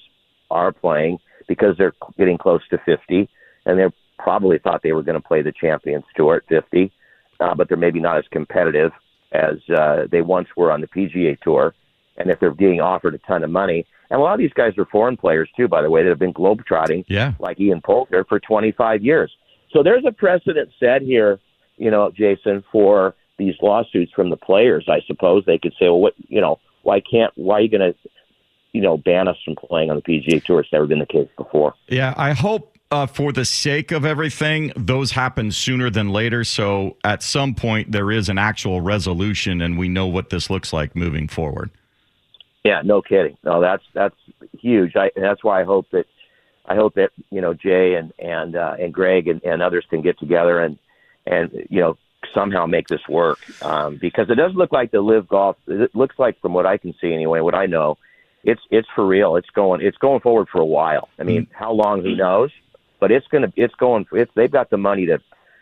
are 0.52 0.72
playing 0.72 1.18
because 1.48 1.76
they're 1.78 1.96
getting 2.18 2.38
close 2.38 2.62
to 2.70 2.78
fifty, 2.86 3.28
and 3.66 3.80
they 3.80 3.86
probably 4.20 4.60
thought 4.60 4.84
they 4.84 4.94
were 4.94 5.02
going 5.04 5.20
to 5.20 5.28
play 5.28 5.42
the 5.42 5.52
Champions 5.52 6.06
Tour 6.16 6.36
at 6.36 6.48
fifty, 6.48 6.92
uh, 7.40 7.56
but 7.56 7.68
they're 7.68 7.76
maybe 7.78 8.00
not 8.00 8.20
as 8.20 8.26
competitive 8.30 8.92
as 9.32 9.56
uh, 9.76 10.04
they 10.12 10.22
once 10.22 10.48
were 10.56 10.72
on 10.72 10.80
the 10.80 10.88
PGA 10.88 11.40
Tour. 11.42 11.74
And 12.18 12.30
if 12.30 12.40
they're 12.40 12.52
being 12.52 12.80
offered 12.80 13.16
a 13.16 13.18
ton 13.18 13.44
of 13.44 13.50
money, 13.50 13.86
and 14.10 14.20
a 14.20 14.24
lot 14.24 14.34
of 14.34 14.40
these 14.40 14.54
guys 14.54 14.78
are 14.78 14.86
foreign 14.86 15.18
players 15.18 15.50
too, 15.58 15.68
by 15.68 15.82
the 15.82 15.90
way, 15.90 16.04
that 16.04 16.10
have 16.10 16.20
been 16.20 16.34
globetrotting, 16.34 17.04
Yeah. 17.10 17.34
like 17.40 17.60
Ian 17.60 17.82
Poulter 17.82 18.24
for 18.24 18.40
25 18.40 19.04
years. 19.04 19.36
So 19.72 19.84
there's 19.84 20.06
a 20.06 20.12
precedent 20.12 20.70
set 20.80 21.02
here, 21.02 21.40
you 21.78 21.92
know, 21.92 22.12
Jason, 22.12 22.64
for 22.72 23.16
these 23.38 23.56
lawsuits 23.62 24.12
from 24.14 24.30
the 24.30 24.38
players. 24.38 24.86
I 24.88 25.02
suppose 25.08 25.44
they 25.46 25.58
could 25.58 25.74
say, 25.74 25.86
well, 25.86 26.00
what, 26.00 26.14
you 26.28 26.42
know, 26.42 26.60
why 26.84 27.02
can't, 27.02 27.32
why 27.36 27.56
are 27.56 27.62
you 27.62 27.70
going 27.70 27.94
to, 27.94 28.10
you 28.72 28.82
know, 28.82 28.98
ban 28.98 29.28
us 29.28 29.38
from 29.44 29.56
playing 29.56 29.90
on 29.90 29.98
the 29.98 30.02
PGA 30.02 30.44
Tour? 30.44 30.62
It's 30.62 30.72
never 30.72 30.88
been 30.88 31.00
the 31.00 31.06
case 31.06 31.30
before. 31.38 31.74
Yeah, 31.88 32.14
I 32.16 32.34
hope 32.34 32.78
uh, 32.92 33.06
for 33.06 33.32
the 33.32 33.46
sake 33.46 33.92
of 33.92 34.06
everything, 34.06 34.72
those 34.76 35.12
happen 35.12 35.52
sooner 35.52 35.90
than 35.90 36.10
later. 36.10 36.44
So 36.44 36.98
at 37.04 37.24
some 37.24 37.56
point, 37.56 37.92
there 37.92 38.12
is 38.12 38.30
an 38.30 38.38
actual 38.38 38.82
resolution, 38.82 39.62
and 39.62 39.78
we 39.78 39.90
know 39.90 40.08
what 40.08 40.30
this 40.30 40.50
looks 40.50 40.72
like 40.72 40.96
moving 40.96 41.28
forward. 41.28 41.72
Yeah, 42.64 42.82
no 42.84 43.02
kidding. 43.02 43.38
No, 43.44 43.62
that's 43.62 43.84
that's 43.94 44.16
huge. 44.58 44.96
I, 44.96 45.12
that's 45.16 45.44
why 45.44 45.62
I 45.62 45.64
hope 45.64 45.88
that 45.92 46.06
I 46.68 46.76
hope 46.76 46.96
that 46.96 47.12
you 47.32 47.42
know 47.42 47.54
Jay 47.54 47.96
and 47.96 48.14
and 48.20 48.56
uh, 48.56 48.76
and 48.80 48.94
Greg 48.94 49.28
and, 49.28 49.44
and 49.44 49.62
others 49.62 49.86
can 49.90 50.02
get 50.02 50.20
together 50.20 50.60
and 50.60 50.78
and 51.26 51.68
you 51.70 51.82
know 51.82 51.98
somehow 52.34 52.66
make 52.66 52.88
this 52.88 53.08
work 53.08 53.40
um, 53.64 53.98
because 53.98 54.30
it 54.30 54.36
does 54.36 54.54
look 54.56 54.72
like 54.72 54.92
the 54.92 55.02
LIV 55.02 55.28
Golf. 55.28 55.58
It 55.68 55.96
looks 55.96 56.18
like 56.18 56.40
from 56.42 56.54
what 56.54 56.66
I 56.66 56.78
can 56.78 56.94
see 57.00 57.14
anyway, 57.14 57.40
what 57.40 57.56
I 57.56 57.66
know, 57.66 57.98
it's 58.44 58.62
it's 58.70 58.88
for 58.96 59.06
real. 59.06 59.36
It's 59.36 59.50
going 59.50 59.82
it's 59.82 59.98
going 59.98 60.22
forward 60.22 60.50
for 60.50 60.62
a 60.62 60.66
while. 60.66 61.10
I 61.20 61.24
mean, 61.24 61.48
how 61.52 61.72
long? 61.72 62.04
Who 62.04 62.16
knows? 62.16 62.52
But 63.00 63.12
it's 63.12 63.28
gonna 63.28 63.52
it's 63.56 63.76
going. 63.76 64.06
It's 64.12 64.32
they've 64.36 64.52
got 64.52 64.70
the 64.70 64.78
money 64.78 65.08
to 65.08 65.20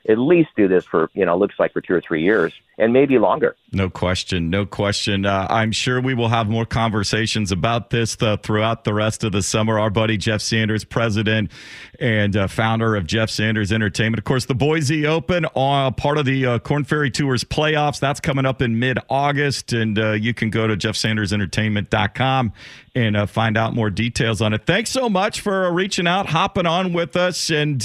at 0.08 0.18
least 0.18 0.50
do 0.56 0.68
this 0.68 0.86
for 0.86 1.10
you 1.14 1.26
know 1.26 1.38
looks 1.38 1.56
like 1.58 1.74
for 1.74 1.82
two 1.82 1.94
or 1.94 2.02
three 2.02 2.24
years 2.24 2.54
and 2.78 2.94
maybe 2.94 3.18
longer. 3.18 3.56
No 3.72 3.90
question, 3.90 4.50
no 4.50 4.66
question. 4.66 5.26
Uh, 5.26 5.48
I'm 5.50 5.72
sure 5.72 6.02
we 6.02 6.14
will 6.14 6.30
have 6.30 6.48
more 6.48 6.66
conversations 6.66 7.52
about 7.52 7.90
this 7.90 8.16
uh, 8.22 8.38
throughout 8.38 8.84
the 8.84 8.94
rest 8.94 9.24
of 9.24 9.32
the 9.32 9.42
summer. 9.42 9.80
Our 9.80 9.90
buddy 9.90 10.18
Jeff 10.18 10.42
Sanders, 10.42 10.84
president 10.84 11.52
and 12.00 12.36
uh, 12.36 12.48
founder 12.48 12.96
of 12.96 13.08
Jeff 13.08 13.30
Sanders 13.30 13.72
Entertainment. 13.72 14.20
Of 14.20 14.26
course, 14.26 14.46
the 14.46 14.56
Boise 14.56 15.08
Open, 15.08 15.46
uh, 15.56 15.92
part 15.92 16.18
of 16.18 16.26
the 16.26 16.46
uh, 16.46 16.60
Korn 16.60 16.84
Ferry 16.84 17.10
Tours 17.10 17.44
playoffs. 17.44 18.00
That's 18.00 18.20
coming 18.20 18.46
up 18.46 18.62
in 18.62 18.78
mid 18.78 19.00
August, 19.10 19.74
and 19.74 19.98
uh, 19.98 20.12
you 20.12 20.34
can 20.34 20.50
go 20.50 20.68
to 20.68 20.76
jeffsandersentertainment.com 20.76 22.54
and 22.96 23.18
uh, 23.18 23.26
find 23.26 23.58
out 23.58 23.74
more 23.74 23.90
details 23.90 24.42
on 24.42 24.54
it. 24.54 24.66
Thanks 24.66 24.90
so 24.90 25.10
much 25.10 25.42
for 25.42 25.72
reaching 25.72 26.08
out, 26.08 26.28
hopping 26.28 26.68
on 26.68 26.94
with 26.94 27.16
us, 27.16 27.50
and 27.50 27.84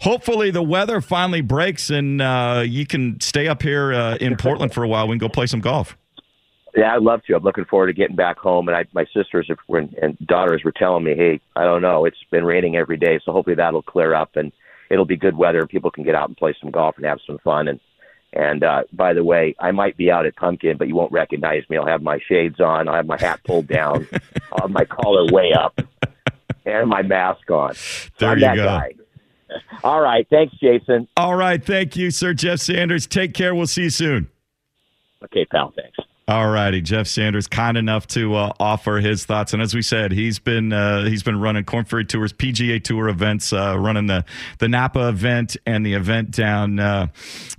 hopefully 0.00 0.50
the 0.50 0.62
weather 0.62 1.00
finally 1.00 1.42
breaks 1.42 1.90
and 1.90 2.20
you 2.70 2.86
can 2.86 3.20
stay 3.20 3.48
up 3.48 3.62
here 3.62 4.16
in 4.20 4.36
Portland 4.36 4.72
for 4.72 4.82
a 4.84 4.88
while. 4.88 5.06
We 5.08 5.12
can 5.12 5.18
go 5.18 5.28
play 5.28 5.46
some 5.46 5.60
golf. 5.60 5.96
Yeah, 6.76 6.94
I'd 6.94 7.02
love 7.02 7.24
to. 7.24 7.34
I'm 7.34 7.42
looking 7.42 7.64
forward 7.64 7.88
to 7.88 7.92
getting 7.92 8.16
back 8.16 8.38
home. 8.38 8.68
And 8.68 8.76
I, 8.76 8.84
my 8.92 9.04
sisters 9.12 9.50
and 9.68 10.18
daughters 10.26 10.62
were 10.64 10.72
telling 10.72 11.04
me, 11.04 11.16
hey, 11.16 11.40
I 11.56 11.64
don't 11.64 11.82
know, 11.82 12.04
it's 12.04 12.16
been 12.30 12.44
raining 12.44 12.76
every 12.76 12.96
day, 12.96 13.18
so 13.24 13.32
hopefully 13.32 13.56
that'll 13.56 13.82
clear 13.82 14.14
up 14.14 14.36
and 14.36 14.52
it'll 14.88 15.04
be 15.04 15.16
good 15.16 15.36
weather 15.36 15.60
and 15.60 15.68
people 15.68 15.90
can 15.90 16.04
get 16.04 16.14
out 16.14 16.28
and 16.28 16.36
play 16.36 16.54
some 16.60 16.70
golf 16.70 16.96
and 16.96 17.06
have 17.06 17.18
some 17.26 17.38
fun. 17.38 17.68
And 17.68 17.80
and 18.32 18.62
uh, 18.62 18.84
by 18.92 19.12
the 19.12 19.24
way, 19.24 19.56
I 19.58 19.72
might 19.72 19.96
be 19.96 20.10
out 20.10 20.24
at 20.24 20.36
Pumpkin, 20.36 20.76
but 20.76 20.86
you 20.86 20.94
won't 20.94 21.10
recognize 21.10 21.64
me. 21.68 21.76
I'll 21.76 21.86
have 21.86 22.02
my 22.02 22.20
shades 22.28 22.60
on. 22.60 22.88
I'll 22.88 22.94
have 22.94 23.06
my 23.06 23.18
hat 23.18 23.40
pulled 23.44 23.66
down. 23.66 24.06
I'll 24.52 24.60
have 24.62 24.70
my 24.70 24.84
collar 24.84 25.26
way 25.32 25.52
up, 25.52 25.80
and 26.64 26.88
my 26.88 27.02
mask 27.02 27.50
on. 27.50 27.74
So 27.74 28.10
There 28.18 28.28
I'm 28.30 28.38
you 28.38 28.54
go. 28.54 28.64
Guy. 28.66 28.94
All 29.84 30.00
right, 30.00 30.26
thanks, 30.30 30.54
Jason. 30.58 31.08
All 31.16 31.34
right. 31.34 31.64
Thank 31.64 31.96
you, 31.96 32.10
Sir 32.10 32.34
Jeff 32.34 32.60
Sanders. 32.60 33.06
Take 33.06 33.34
care. 33.34 33.54
We'll 33.54 33.66
see 33.66 33.84
you 33.84 33.90
soon. 33.90 34.28
Okay, 35.24 35.44
pal. 35.44 35.72
Thanks. 35.76 35.98
All 36.30 36.48
righty, 36.48 36.80
Jeff 36.80 37.08
Sanders, 37.08 37.48
kind 37.48 37.76
enough 37.76 38.06
to 38.08 38.36
uh, 38.36 38.52
offer 38.60 39.00
his 39.00 39.24
thoughts, 39.24 39.52
and 39.52 39.60
as 39.60 39.74
we 39.74 39.82
said, 39.82 40.12
he's 40.12 40.38
been 40.38 40.72
uh, 40.72 41.06
he's 41.06 41.24
been 41.24 41.40
running 41.40 41.64
Korn 41.64 41.84
Ferry 41.84 42.04
Tours 42.04 42.32
PGA 42.32 42.80
Tour 42.80 43.08
events, 43.08 43.52
uh, 43.52 43.76
running 43.76 44.06
the 44.06 44.24
the 44.60 44.68
Napa 44.68 45.08
event 45.08 45.56
and 45.66 45.84
the 45.84 45.94
event 45.94 46.30
down 46.30 46.78
uh, 46.78 47.08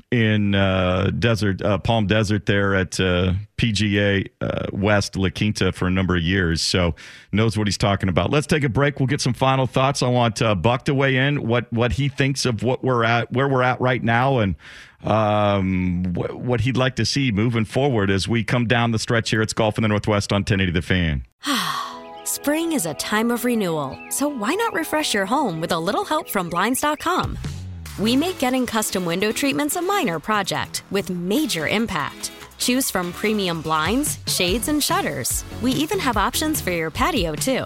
in 0.09 0.55
uh, 0.55 1.11
Desert 1.19 1.61
uh, 1.61 1.79
Palm 1.79 2.07
Desert 2.07 2.45
there 2.45 2.73
at 2.73 2.91
PGA 2.91 4.29
West 4.71 5.17
La 5.17 5.27
Quinta 5.27 5.73
for 5.73 5.87
a 5.87 5.91
number 5.91 6.15
of 6.15 6.23
years, 6.23 6.61
so 6.61 6.95
knows 7.33 7.57
what 7.57 7.67
he's 7.67 7.77
talking 7.77 8.07
about. 8.07 8.29
Let's 8.29 8.47
take 8.47 8.63
a 8.63 8.69
break. 8.69 9.01
We'll 9.01 9.07
get 9.07 9.19
some 9.19 9.33
final 9.33 9.67
thoughts. 9.67 10.01
I 10.01 10.07
want 10.07 10.39
Buck 10.61 10.85
to 10.85 10.93
weigh 10.93 11.17
in 11.17 11.45
what 11.45 11.71
what 11.73 11.91
he 11.91 12.07
thinks 12.07 12.45
of 12.45 12.63
what 12.63 12.85
we're 12.85 13.03
at, 13.03 13.33
where 13.33 13.49
we're 13.49 13.63
at 13.63 13.81
right 13.81 14.01
now, 14.01 14.39
and 14.39 14.55
um, 15.03 16.05
wh- 16.15 16.35
what 16.37 16.61
he'd 16.61 16.77
like 16.77 16.95
to 16.97 17.05
see 17.05 17.31
moving 17.31 17.65
forward 17.65 18.09
as 18.09 18.27
we 18.27 18.43
come 18.43 18.65
down 18.65 18.91
the 18.91 18.99
stretch 18.99 19.29
here. 19.29 19.41
It's 19.41 19.53
Golf 19.53 19.77
in 19.77 19.81
the 19.81 19.87
Northwest 19.87 20.31
on 20.31 20.41
1080 20.41 20.71
The 20.71 20.81
Fan. 20.81 21.25
Spring 22.23 22.71
is 22.71 22.85
a 22.85 22.93
time 22.95 23.31
of 23.31 23.45
renewal, 23.45 23.97
so 24.09 24.27
why 24.27 24.53
not 24.53 24.73
refresh 24.73 25.13
your 25.13 25.25
home 25.25 25.59
with 25.61 25.71
a 25.71 25.79
little 25.79 26.05
help 26.05 26.29
from 26.29 26.49
Blinds.com? 26.49 27.37
We 27.99 28.15
make 28.15 28.39
getting 28.39 28.65
custom 28.65 29.05
window 29.05 29.31
treatments 29.31 29.75
a 29.75 29.81
minor 29.81 30.19
project 30.19 30.83
with 30.91 31.09
major 31.09 31.67
impact. 31.67 32.31
Choose 32.57 32.89
from 32.91 33.11
premium 33.11 33.61
blinds, 33.61 34.19
shades, 34.27 34.67
and 34.67 34.83
shutters. 34.83 35.43
We 35.61 35.71
even 35.71 35.99
have 35.99 36.15
options 36.15 36.61
for 36.61 36.71
your 36.71 36.91
patio, 36.91 37.33
too. 37.35 37.65